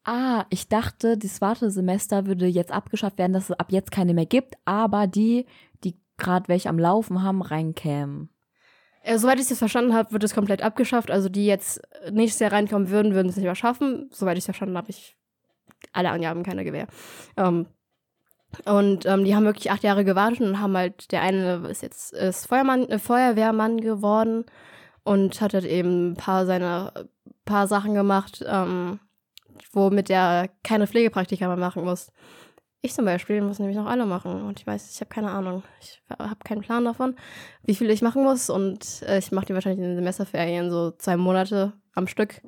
[0.04, 4.26] Ah, ich dachte, das Wartesemester würde jetzt abgeschafft werden, dass es ab jetzt keine mehr
[4.26, 5.46] gibt, aber die,
[5.82, 8.28] die gerade welche am Laufen haben, reinkämen.
[9.06, 11.10] Ja, soweit ich das verstanden habe, wird es komplett abgeschafft.
[11.10, 14.08] Also die jetzt nächstes Jahr reinkommen würden, würden es nicht mehr schaffen.
[14.10, 15.16] Soweit ich es verstanden habe, ich
[15.92, 16.86] alle Angaben keine Gewehr.
[17.36, 17.66] Ähm,
[18.64, 22.12] und ähm, die haben wirklich acht Jahre gewartet und haben halt, der eine ist jetzt
[22.12, 24.44] ist Feuermann, äh, Feuerwehrmann geworden
[25.04, 26.92] und hat halt eben ein paar seine
[27.44, 29.00] paar Sachen gemacht, ähm,
[29.72, 32.10] womit er keine Pflegepraktika mehr machen muss.
[32.80, 35.62] Ich zum Beispiel muss nämlich noch alle machen und ich weiß, ich habe keine Ahnung.
[35.80, 37.16] Ich habe keinen Plan davon,
[37.62, 40.90] wie viele ich machen muss und äh, ich mache die wahrscheinlich in den Semesterferien so
[40.90, 42.42] zwei Monate am Stück,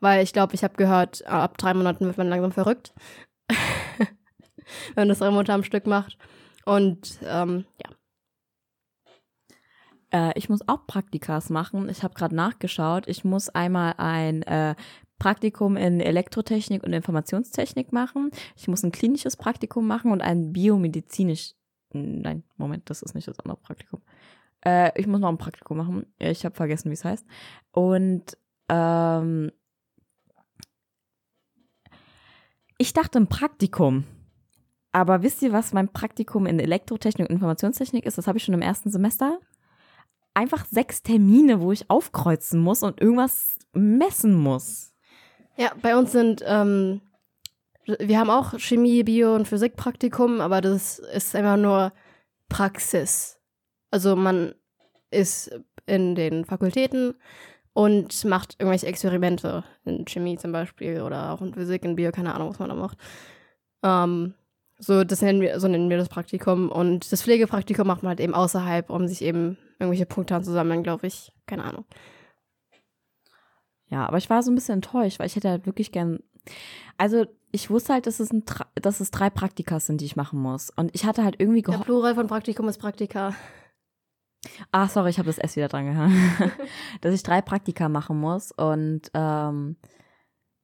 [0.00, 2.94] weil ich glaube, ich habe gehört, ab drei Monaten wird man langsam verrückt,
[3.98, 4.08] wenn
[4.96, 6.16] man das drei Monate am Stück macht.
[6.64, 7.93] Und ähm, ja,
[10.14, 11.88] Äh, ich muss auch Praktikas machen.
[11.88, 13.08] Ich habe gerade nachgeschaut.
[13.08, 14.76] Ich muss einmal ein äh,
[15.18, 18.30] Praktikum in Elektrotechnik und Informationstechnik machen.
[18.56, 21.54] Ich muss ein klinisches Praktikum machen und ein biomedizinisch.
[21.92, 24.02] Nein, Moment, das ist nicht das andere Praktikum.
[24.64, 26.06] Äh, ich muss noch ein Praktikum machen.
[26.18, 27.26] Ich habe vergessen, wie es heißt.
[27.72, 28.36] Und
[28.68, 29.50] ähm,
[32.78, 34.04] ich dachte ein Praktikum.
[34.92, 38.16] Aber wisst ihr, was mein Praktikum in Elektrotechnik und Informationstechnik ist?
[38.16, 39.40] Das habe ich schon im ersten Semester.
[40.34, 44.92] Einfach sechs Termine, wo ich aufkreuzen muss und irgendwas messen muss.
[45.56, 47.00] Ja, bei uns sind, ähm,
[47.86, 51.92] wir haben auch Chemie, Bio und Physikpraktikum, aber das ist einfach nur
[52.48, 53.38] Praxis.
[53.90, 54.54] Also man
[55.10, 57.14] ist in den Fakultäten
[57.72, 62.34] und macht irgendwelche Experimente in Chemie zum Beispiel oder auch in Physik, in Bio, keine
[62.34, 62.98] Ahnung, was man da macht.
[63.82, 64.34] Ähm,
[64.78, 66.70] so, das nennen wir, so nennen wir das Praktikum.
[66.70, 71.06] Und das Pflegepraktikum macht man halt eben außerhalb, um sich eben irgendwelche Punkte anzusammeln, glaube
[71.06, 71.32] ich.
[71.46, 71.84] Keine Ahnung.
[73.86, 76.20] Ja, aber ich war so ein bisschen enttäuscht, weil ich hätte halt wirklich gern.
[76.98, 78.44] Also, ich wusste halt, dass es, ein,
[78.74, 80.70] dass es drei Praktikas sind, die ich machen muss.
[80.70, 81.86] Und ich hatte halt irgendwie Der gehofft.
[81.86, 83.34] Plural von Praktikum ist Praktika.
[84.72, 86.32] Ah, sorry, ich habe das S wieder dran gehangen.
[87.00, 88.52] dass ich drei Praktika machen muss.
[88.52, 89.76] Und ähm,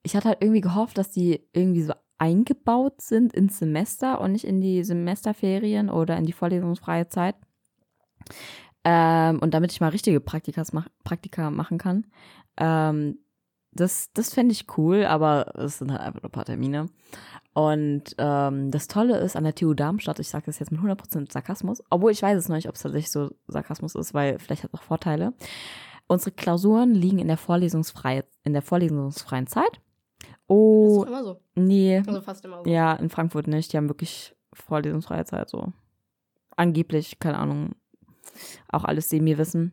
[0.03, 4.45] ich hatte halt irgendwie gehofft, dass die irgendwie so eingebaut sind ins Semester und nicht
[4.45, 7.37] in die Semesterferien oder in die vorlesungsfreie Zeit.
[8.85, 12.07] Ähm, und damit ich mal richtige Praktikas mach, Praktika machen kann.
[12.57, 13.19] Ähm,
[13.73, 16.87] das das fände ich cool, aber es sind halt einfach nur ein paar Termine.
[17.53, 21.31] Und ähm, das Tolle ist an der TU Darmstadt, ich sage das jetzt mit 100%
[21.33, 24.65] Sarkasmus, obwohl ich weiß es noch nicht, ob es tatsächlich so Sarkasmus ist, weil vielleicht
[24.65, 25.35] hat es auch Vorteile.
[26.09, 29.71] Unsere Klausuren liegen in der vorlesungsfreien, in der vorlesungsfreien Zeit.
[29.71, 31.41] Das ist Oh, immer so.
[31.55, 32.71] nee, Also fast immer so.
[32.71, 33.73] ja, in Frankfurt nicht.
[33.73, 35.73] Die haben wirklich vorlesungsfreie Zeit, so.
[36.57, 37.71] Angeblich, keine Ahnung.
[38.69, 39.73] Auch alles Semi-Wissen.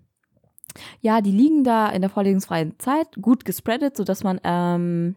[1.02, 5.16] Ja, die liegen da in der vorlesungsfreien Zeit, gut gespreadet, sodass man, ähm,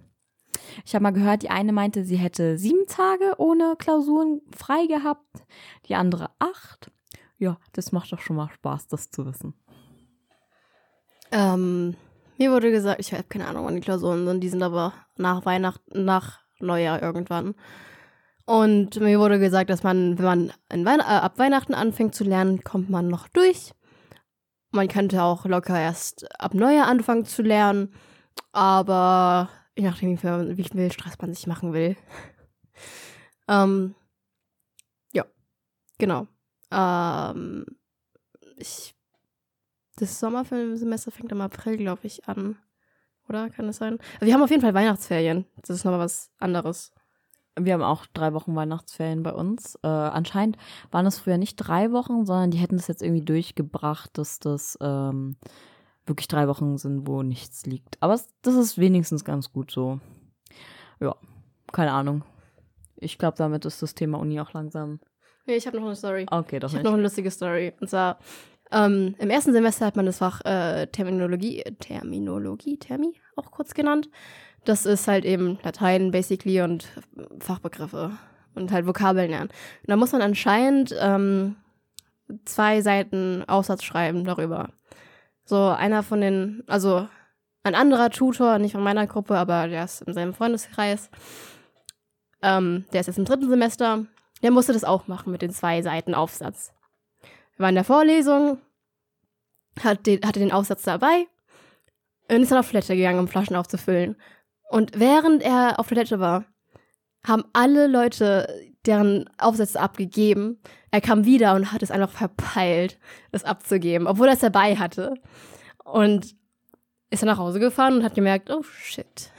[0.85, 5.45] ich habe mal gehört, die eine meinte, sie hätte sieben Tage ohne Klausuren frei gehabt,
[5.87, 6.91] die andere acht.
[7.39, 9.55] Ja, das macht doch schon mal Spaß, das zu wissen.
[11.33, 11.97] Ähm,
[12.39, 15.45] mir wurde gesagt, ich habe keine Ahnung, wann die Klausuren sind, die sind aber nach
[15.45, 17.55] Weihnachten, nach Neujahr irgendwann.
[18.51, 20.53] Und mir wurde gesagt, dass man, wenn man
[20.85, 23.71] Weihn äh, ab Weihnachten anfängt zu lernen, kommt man noch durch.
[24.73, 27.95] Man könnte auch locker erst ab Neujahr anfangen zu lernen,
[28.51, 31.97] aber je nachdem, wie viel, wie viel Stress man sich machen will.
[33.49, 33.95] ähm,
[35.13, 35.25] ja,
[35.99, 36.27] genau.
[36.73, 37.67] Ähm,
[38.57, 38.97] ich
[39.95, 42.59] das Sommersemester fängt im April, glaube ich, an.
[43.29, 43.99] Oder kann es sein?
[44.21, 45.47] Wir haben auf jeden Fall Weihnachtsferien.
[45.63, 46.93] Das ist nochmal was anderes.
[47.65, 49.77] Wir haben auch drei Wochen Weihnachtsferien bei uns.
[49.83, 50.57] Äh, anscheinend
[50.91, 54.79] waren es früher nicht drei Wochen, sondern die hätten es jetzt irgendwie durchgebracht, dass das
[54.81, 55.37] ähm,
[56.07, 57.97] wirklich drei Wochen sind, wo nichts liegt.
[58.01, 60.01] Aber das ist wenigstens ganz gut so.
[61.01, 61.17] Ja,
[61.73, 62.25] keine Ahnung.
[62.97, 65.01] Ich glaube, damit ist das Thema Uni auch langsam.
[65.47, 66.27] Nee, ich habe noch eine Story.
[66.31, 66.85] Okay, doch ich habe nicht.
[66.85, 67.73] noch eine lustige Story.
[67.81, 68.19] Und zwar,
[68.73, 74.09] ähm, im ersten Semester hat man das Fach äh, Terminologie, Terminologie, Termi, auch kurz genannt.
[74.65, 76.89] Das ist halt eben Latein, basically, und
[77.41, 78.13] Fachbegriffe.
[78.55, 79.49] Und halt Vokabeln lernen.
[79.49, 81.57] Und da muss man anscheinend ähm,
[82.45, 84.71] zwei Seiten Aufsatz schreiben darüber.
[85.45, 87.09] So, einer von den, also
[87.63, 91.11] ein anderer Tutor, nicht von meiner Gruppe, aber der ist in seinem Freundeskreis.
[92.43, 94.07] Ähm, der ist jetzt im dritten Semester.
[94.43, 96.73] Der musste das auch machen mit den zwei Seiten Aufsatz.
[97.57, 98.59] Wir waren in der Vorlesung
[99.85, 101.27] hatte den Aufsatz dabei
[102.29, 104.17] und ist dann auf Toilette gegangen, um Flaschen aufzufüllen.
[104.71, 106.45] Und während er auf Toilette war,
[107.27, 110.61] haben alle Leute deren Aufsätze abgegeben.
[110.93, 112.97] Er kam wieder und hat es einfach verpeilt,
[113.33, 115.15] es abzugeben, obwohl er es dabei hatte.
[115.85, 116.37] Und
[117.11, 119.33] ist dann nach Hause gefahren und hat gemerkt, oh shit.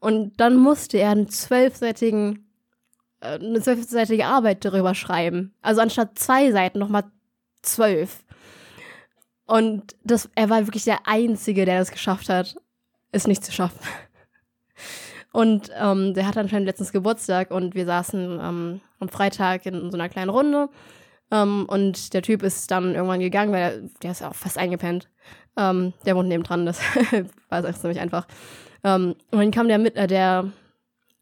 [0.00, 2.50] Und dann musste er einen zwölfseitigen,
[3.20, 5.54] äh, eine zwölfseitige Arbeit darüber schreiben.
[5.60, 7.04] Also anstatt zwei Seiten nochmal
[7.60, 8.24] zwölf.
[9.44, 12.56] Und das, er war wirklich der Einzige, der das geschafft hat,
[13.12, 13.80] es nicht zu schaffen.
[15.32, 19.96] Und ähm, der hatte anscheinend letztens Geburtstag und wir saßen ähm, am Freitag in so
[19.96, 20.68] einer kleinen Runde.
[21.30, 25.08] Ähm, und der Typ ist dann irgendwann gegangen, weil er, der ist auch fast eingepennt.
[25.56, 26.80] Ähm, der wohnt nebendran, das
[27.48, 28.26] war es ziemlich einfach.
[28.82, 30.50] Ähm, und dann kam der, mit, äh, der,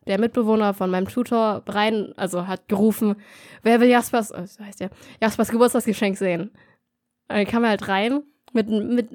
[0.07, 3.17] der Mitbewohner von meinem Tutor rein, also hat gerufen,
[3.63, 6.51] wer will Jaspers, äh, so heißt der, Jaspers Geburtstagsgeschenk sehen?
[7.29, 8.23] Und dann kam er halt rein
[8.55, 9.11] mit, mit,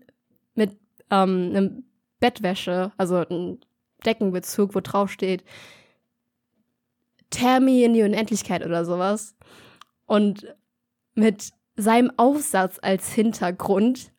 [0.54, 0.78] mit
[1.10, 1.84] ähm, einem
[2.24, 3.60] Bettwäsche, also ein
[4.06, 5.44] Deckenbezug, wo drauf steht
[7.34, 9.36] Thermi in die Unendlichkeit oder sowas.
[10.06, 10.56] Und
[11.16, 14.14] mit seinem Aufsatz als Hintergrund,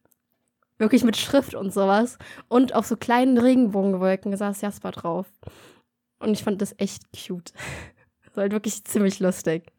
[0.77, 5.27] wirklich mit Schrift und sowas, und auf so kleinen Regenbogenwolken saß Jasper drauf.
[6.19, 7.53] Und ich fand das echt cute.
[8.27, 9.73] Das war halt wirklich ziemlich lustig.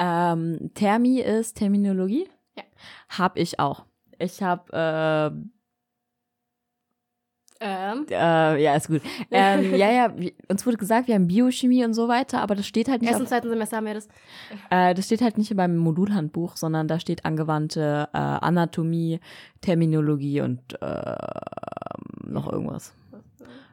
[0.00, 2.28] Ähm, Thermi ist Terminologie?
[2.56, 2.64] Ja.
[3.08, 3.84] Hab ich auch.
[4.18, 5.30] Ich hab äh,
[7.60, 9.02] Ähm, Äh, ja, ist gut.
[9.30, 10.12] Ähm, ja, ja,
[10.48, 13.24] uns wurde gesagt, wir haben Biochemie und so weiter, aber das steht halt nicht, ersten,
[13.24, 14.08] auf, zweiten Semester haben wir das.
[14.70, 19.20] äh, das steht halt nicht beim Modulhandbuch, sondern da steht angewandte äh, Anatomie,
[19.60, 21.16] Terminologie und äh,
[22.24, 22.94] noch irgendwas.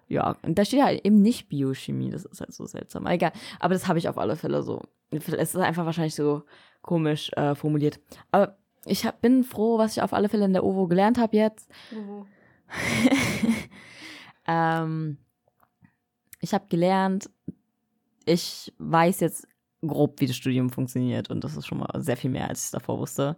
[0.08, 3.08] Ja, und da steht halt eben nicht Biochemie, das ist halt so seltsam.
[3.08, 4.82] Egal, aber das habe ich auf alle Fälle so.
[5.12, 6.44] Es ist einfach wahrscheinlich so
[6.82, 8.00] komisch äh, formuliert.
[8.32, 11.38] Aber ich hab, bin froh, was ich auf alle Fälle in der OVO gelernt habe
[11.38, 11.70] jetzt.
[14.48, 15.18] ähm,
[16.40, 17.30] ich habe gelernt,
[18.26, 19.48] ich weiß jetzt
[19.82, 22.72] grob, wie das Studium funktioniert und das ist schon mal sehr viel mehr, als ich
[22.72, 23.38] davor wusste.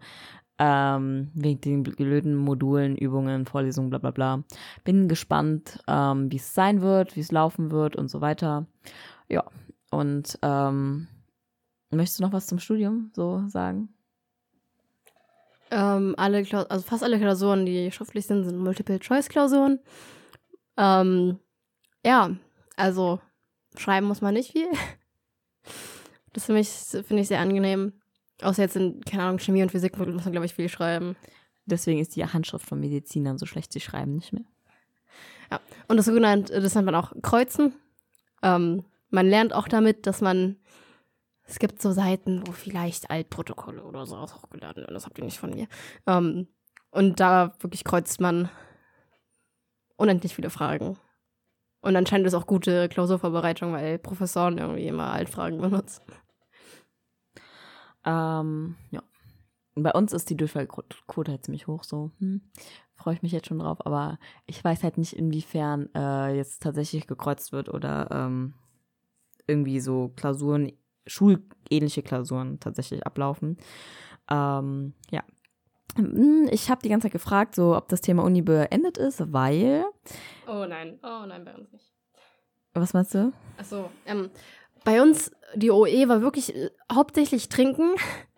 [0.58, 4.44] Ähm, wegen den blöden Modulen, Übungen, Vorlesungen, bla bla bla.
[4.86, 8.66] Bin gespannt, ähm, wie es sein wird, wie es laufen wird und so weiter.
[9.28, 9.44] Ja,
[9.92, 11.08] und ähm,
[11.92, 13.90] möchtest du noch was zum Studium so sagen?
[15.76, 19.80] Ähm, alle Klaus also fast alle Klausuren, die schriftlich sind, sind Multiple-Choice-Klausuren.
[20.78, 21.40] Ähm,
[22.06, 22.32] ja,
[22.78, 23.20] also
[23.78, 24.68] schreiben muss man nicht viel.
[26.34, 27.94] Das finde ich, finde ich sehr angenehm.
[28.42, 31.16] Außer jetzt in, keine Ahnung, Chemie und Physik muss man, glaube ich, viel schreiben.
[31.66, 34.44] Deswegen ist die Handschrift von Medizinern so schlecht, sie schreiben nicht mehr.
[35.88, 37.74] Und das sogenannte, das nennt man auch Kreuzen.
[38.44, 40.58] Ähm, man lernt auch damit, dass man,
[41.48, 44.94] es gibt so Seiten, wo vielleicht Altprotokolle oder sowas hochgeladen werden.
[44.94, 45.68] Das habt ihr nicht von mir.
[46.08, 46.48] Ähm,
[46.92, 48.50] und da wirklich kreuzt man
[49.98, 50.98] unendlich viele Fragen.
[51.82, 56.04] Und anscheinend ist auch gute Klausurvorbereitung, weil Professoren irgendwie immer Altfragen benutzen.
[58.06, 59.04] Ähm, ja.
[59.76, 62.12] Bei uns ist die Durchfallquote halt ziemlich hoch, so.
[62.20, 62.42] Hm,
[62.96, 67.08] Freue ich mich jetzt schon drauf, aber ich weiß halt nicht, inwiefern äh, jetzt tatsächlich
[67.08, 68.54] gekreuzt wird oder ähm,
[69.48, 70.72] irgendwie so Klausuren,
[71.08, 73.58] schulähnliche Klausuren tatsächlich ablaufen.
[74.30, 75.24] Ähm, ja.
[75.96, 79.86] Hm, Ich habe die ganze Zeit gefragt, so ob das Thema Uni beendet ist, weil.
[80.48, 81.92] Oh nein, oh nein, bei uns nicht.
[82.74, 83.32] Was meinst du?
[83.58, 84.30] Achso, ähm,
[84.84, 87.96] bei uns, die OE war wirklich äh, hauptsächlich trinken.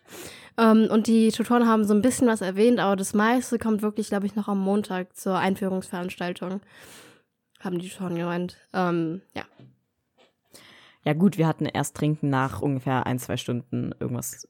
[0.57, 4.09] ähm, und die Tutoren haben so ein bisschen was erwähnt, aber das meiste kommt wirklich,
[4.09, 6.61] glaube ich, noch am Montag zur Einführungsveranstaltung.
[7.59, 8.57] Haben die Tutoren gemeint.
[8.73, 9.43] Ähm, ja.
[11.07, 14.45] Ja, gut, wir hatten erst Trinken nach ungefähr ein, zwei Stunden irgendwas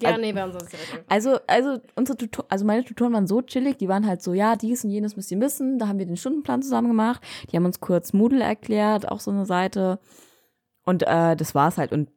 [0.00, 1.04] Ja, Also- nee, bei uns ist direkt.
[1.10, 4.54] Also, also unsere Tutor also meine Tutoren waren so chillig, die waren halt so, ja,
[4.54, 5.80] dies und jenes müsst ihr wissen.
[5.80, 7.22] Da haben wir den Stundenplan zusammen gemacht.
[7.50, 9.98] Die haben uns kurz Moodle erklärt, auch so eine Seite.
[10.84, 11.90] Und äh, das war's halt.
[11.90, 12.08] Und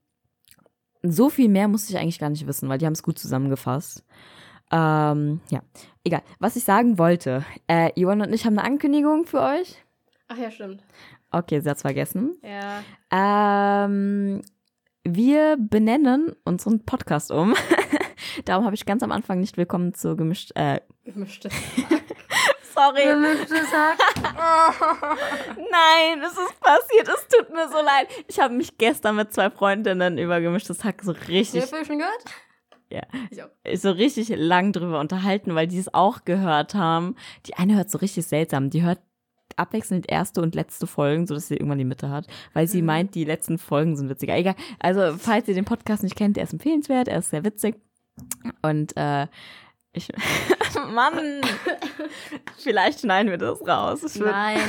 [1.02, 4.04] so viel mehr musste ich eigentlich gar nicht wissen, weil die haben es gut zusammengefasst.
[4.72, 5.64] Ähm, ja,
[6.04, 6.22] egal.
[6.38, 9.84] Was ich sagen wollte, äh, Johann und ich haben eine Ankündigung für euch.
[10.28, 10.84] Ach ja, stimmt.
[11.38, 12.36] Okay, sie hat's vergessen.
[12.42, 12.84] Ja.
[13.12, 14.42] Ähm,
[15.04, 17.54] wir benennen unseren Podcast um.
[18.46, 20.52] Darum habe ich ganz am Anfang nicht willkommen zu gemischt.
[20.56, 21.50] Äh, Gemischte.
[22.74, 23.04] sorry.
[23.04, 24.00] Gemischtes Hack.
[25.58, 27.08] Nein, es ist passiert.
[27.08, 28.08] Es tut mir so leid.
[28.28, 32.00] Ich habe mich gestern mit zwei Freundinnen über gemischtes Hack so richtig, Hast du schon
[32.00, 32.26] gehört?
[32.90, 33.04] Ja.
[33.30, 33.50] Ich auch.
[33.76, 37.16] so richtig lang drüber unterhalten, weil die es auch gehört haben.
[37.46, 38.72] Die eine hört so richtig seltsam.
[38.72, 39.00] Die hört
[39.58, 42.86] abwechselnd erste und letzte Folgen, sodass sie irgendwann die Mitte hat, weil sie Mhm.
[42.88, 44.36] meint, die letzten Folgen sind witziger.
[44.38, 44.56] Egal.
[44.80, 47.76] Also, falls ihr den Podcast nicht kennt, der ist empfehlenswert, er ist sehr witzig.
[48.62, 49.28] Und äh,
[49.94, 50.10] Ich,
[50.94, 51.42] Mann!
[52.58, 54.04] Vielleicht schneiden wir das raus.
[54.04, 54.60] Ich Nein.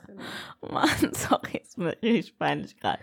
[0.60, 3.00] Mann, sorry, ist mir richtig peinlich gerade.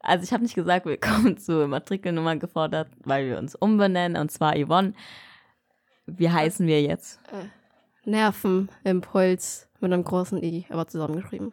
[0.00, 4.54] Also ich habe nicht gesagt, willkommen zur Matrikelnummer gefordert, weil wir uns umbenennen, und zwar
[4.56, 4.94] Yvonne.
[6.06, 7.20] Wie heißen wir jetzt?
[8.04, 11.52] Nervenimpuls mit einem großen I, aber zusammengeschrieben.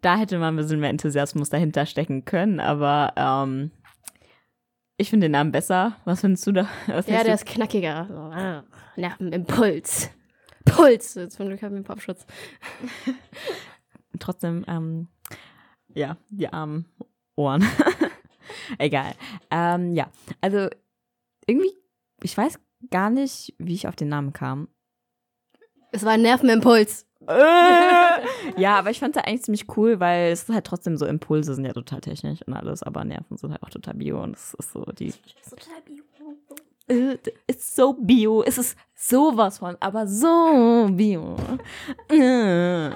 [0.00, 3.70] Da hätte man ein bisschen mehr Enthusiasmus dahinter stecken können, aber ähm,
[4.96, 5.96] ich finde den Namen besser.
[6.04, 6.68] Was findest du da?
[6.86, 7.32] Was Ja, der du?
[7.32, 8.06] ist knackiger.
[8.08, 8.64] So, ah,
[8.96, 10.10] Nervenimpuls.
[10.64, 11.14] Puls.
[11.14, 12.26] Jetzt zum Glück haben wir einen Popschutz.
[14.18, 15.08] trotzdem, ähm,
[15.94, 16.86] ja, die armen
[17.36, 17.64] Ohren.
[18.78, 19.14] Egal.
[19.50, 20.68] Ähm, ja, also
[21.46, 21.72] irgendwie,
[22.22, 22.58] ich weiß
[22.90, 24.68] gar nicht, wie ich auf den Namen kam.
[25.92, 27.06] Es war ein Nervenimpuls.
[28.56, 31.54] ja, aber ich fand es eigentlich ziemlich cool, weil es ist halt trotzdem so Impulse
[31.54, 34.54] sind ja total technisch und alles, aber Nerven sind halt auch total bio und es
[34.54, 35.12] ist so die.
[36.88, 37.18] Äh,
[37.48, 41.36] Ist so bio, es ist sowas von, aber so bio.
[42.08, 42.90] Äh.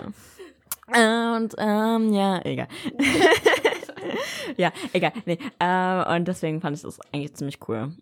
[0.93, 2.69] Und ähm, ja, egal.
[4.57, 5.13] ja, egal.
[5.25, 7.93] Nee, äh, und deswegen fand ich das eigentlich ziemlich cool.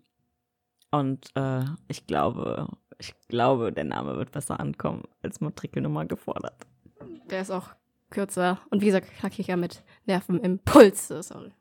[0.91, 2.67] Und äh, ich glaube,
[2.99, 6.67] ich glaube, der Name wird besser ankommen als Matrikelnummer gefordert.
[7.29, 7.69] Der ist auch
[8.09, 8.59] kürzer.
[8.69, 11.07] Und wie gesagt, knackiger mit Nervenimpuls.
[11.07, 11.51] So, Sorry.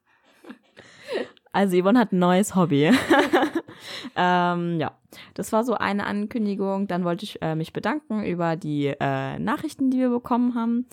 [1.52, 2.84] Also Yvonne hat ein neues Hobby.
[4.16, 4.98] ähm, ja,
[5.34, 6.86] das war so eine Ankündigung.
[6.88, 10.86] Dann wollte ich äh, mich bedanken über die äh, Nachrichten, die wir bekommen haben.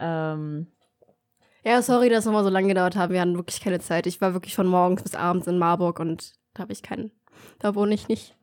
[0.00, 0.66] Ähm,
[1.64, 3.10] Ja, sorry, dass es nochmal so lange gedauert hat.
[3.10, 4.06] Wir hatten wirklich keine Zeit.
[4.06, 7.10] Ich war wirklich von morgens bis abends in Marburg und da habe ich keinen.
[7.58, 8.36] Da wohne ich nicht.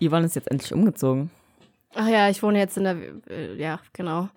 [0.00, 1.30] Yvonne ist jetzt endlich umgezogen.
[1.94, 2.96] Ach ja, ich wohne jetzt in der,
[3.28, 4.28] äh, ja, genau,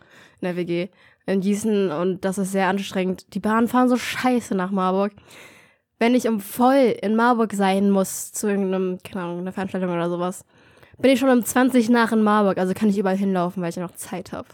[0.42, 0.90] in der WG
[1.26, 3.34] in Gießen und das ist sehr anstrengend.
[3.34, 5.14] Die Bahnen fahren so scheiße nach Marburg.
[6.00, 10.10] Wenn ich um voll in Marburg sein muss, zu irgendeinem, keine Ahnung, einer Veranstaltung oder
[10.10, 10.44] sowas,
[10.98, 12.58] bin ich schon um 20 nach in Marburg.
[12.58, 14.48] Also kann ich überall hinlaufen, weil ich ja noch Zeit habe.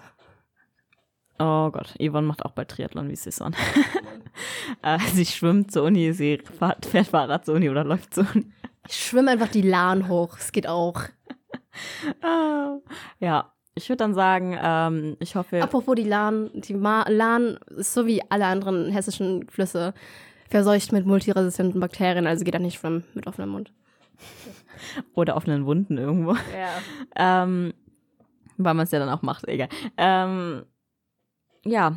[1.39, 3.55] Oh Gott, Yvonne macht auch bald Triathlon wie Sisson.
[4.83, 8.45] äh, sie schwimmt zur Uni, sie fährt, fährt Fahrrad zur Uni oder läuft zur Uni.
[8.89, 10.37] Ich schwimme einfach die Lahn hoch.
[10.37, 11.01] Es geht auch.
[13.19, 15.61] Ja, ich würde dann sagen, ähm, ich hoffe.
[15.61, 19.93] Apropos die Lahn, die Ma Lahn ist so wie alle anderen hessischen Flüsse
[20.49, 23.71] verseucht mit multiresistenten Bakterien, also geht da nicht schwimmen mit offenem Mund.
[25.13, 26.33] Oder offenen Wunden irgendwo.
[26.33, 26.81] Ja.
[27.15, 27.73] Ähm,
[28.57, 29.69] weil man es ja dann auch macht, egal.
[29.95, 30.65] Ähm,
[31.63, 31.95] ja,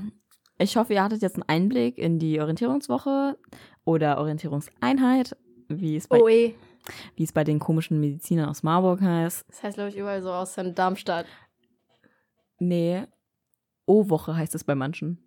[0.58, 3.36] ich hoffe, ihr hattet jetzt einen Einblick in die Orientierungswoche
[3.84, 5.36] oder Orientierungseinheit,
[5.68, 6.54] wie es bei, eh.
[7.16, 9.44] Wie es bei den komischen Medizinern aus Marburg heißt.
[9.48, 11.26] Das heißt, glaube ich, überall so aus Darmstadt.
[12.58, 13.06] Nee,
[13.86, 15.18] O-Woche heißt es bei manchen.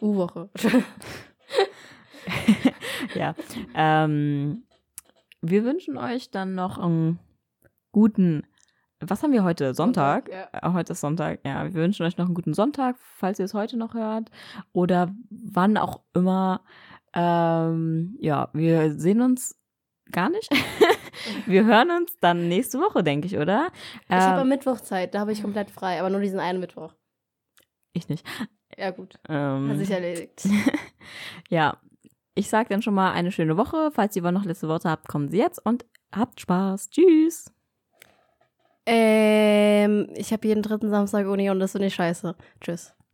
[0.00, 0.50] U-Woche.
[3.14, 3.34] ja.
[3.74, 4.64] Ähm,
[5.40, 7.18] wir wünschen euch dann noch einen
[7.92, 8.44] guten.
[9.00, 9.74] Was haben wir heute?
[9.74, 10.30] Sonntag?
[10.30, 10.48] Ja.
[10.52, 11.64] Äh, Heute ist Sonntag, ja.
[11.64, 14.30] Wir wünschen euch noch einen guten Sonntag, falls ihr es heute noch hört.
[14.72, 16.62] Oder wann auch immer.
[17.12, 19.58] Ähm, ja, wir sehen uns
[20.12, 20.50] gar nicht.
[21.46, 23.68] wir hören uns dann nächste Woche, denke ich, oder?
[24.08, 26.60] Ich habe am Ähm, Mittwoch Zeit, da habe ich komplett frei, aber nur diesen einen
[26.60, 26.92] Mittwoch.
[27.92, 28.26] ich nicht.
[28.76, 29.18] Ja, gut.
[29.28, 30.46] Ähm, Hat sich erledigt.
[31.48, 31.78] ja,
[32.34, 33.90] ich sage dann schon mal eine schöne Woche.
[33.92, 36.90] Falls ihr aber noch letzte Worte habt, kommen sie jetzt und habt Spaß.
[36.90, 37.52] Tschüss.
[38.84, 42.36] ähm, ich habe jeden dritten Samstag Uni und das finde ich scheiße.
[42.60, 42.96] Tschüss.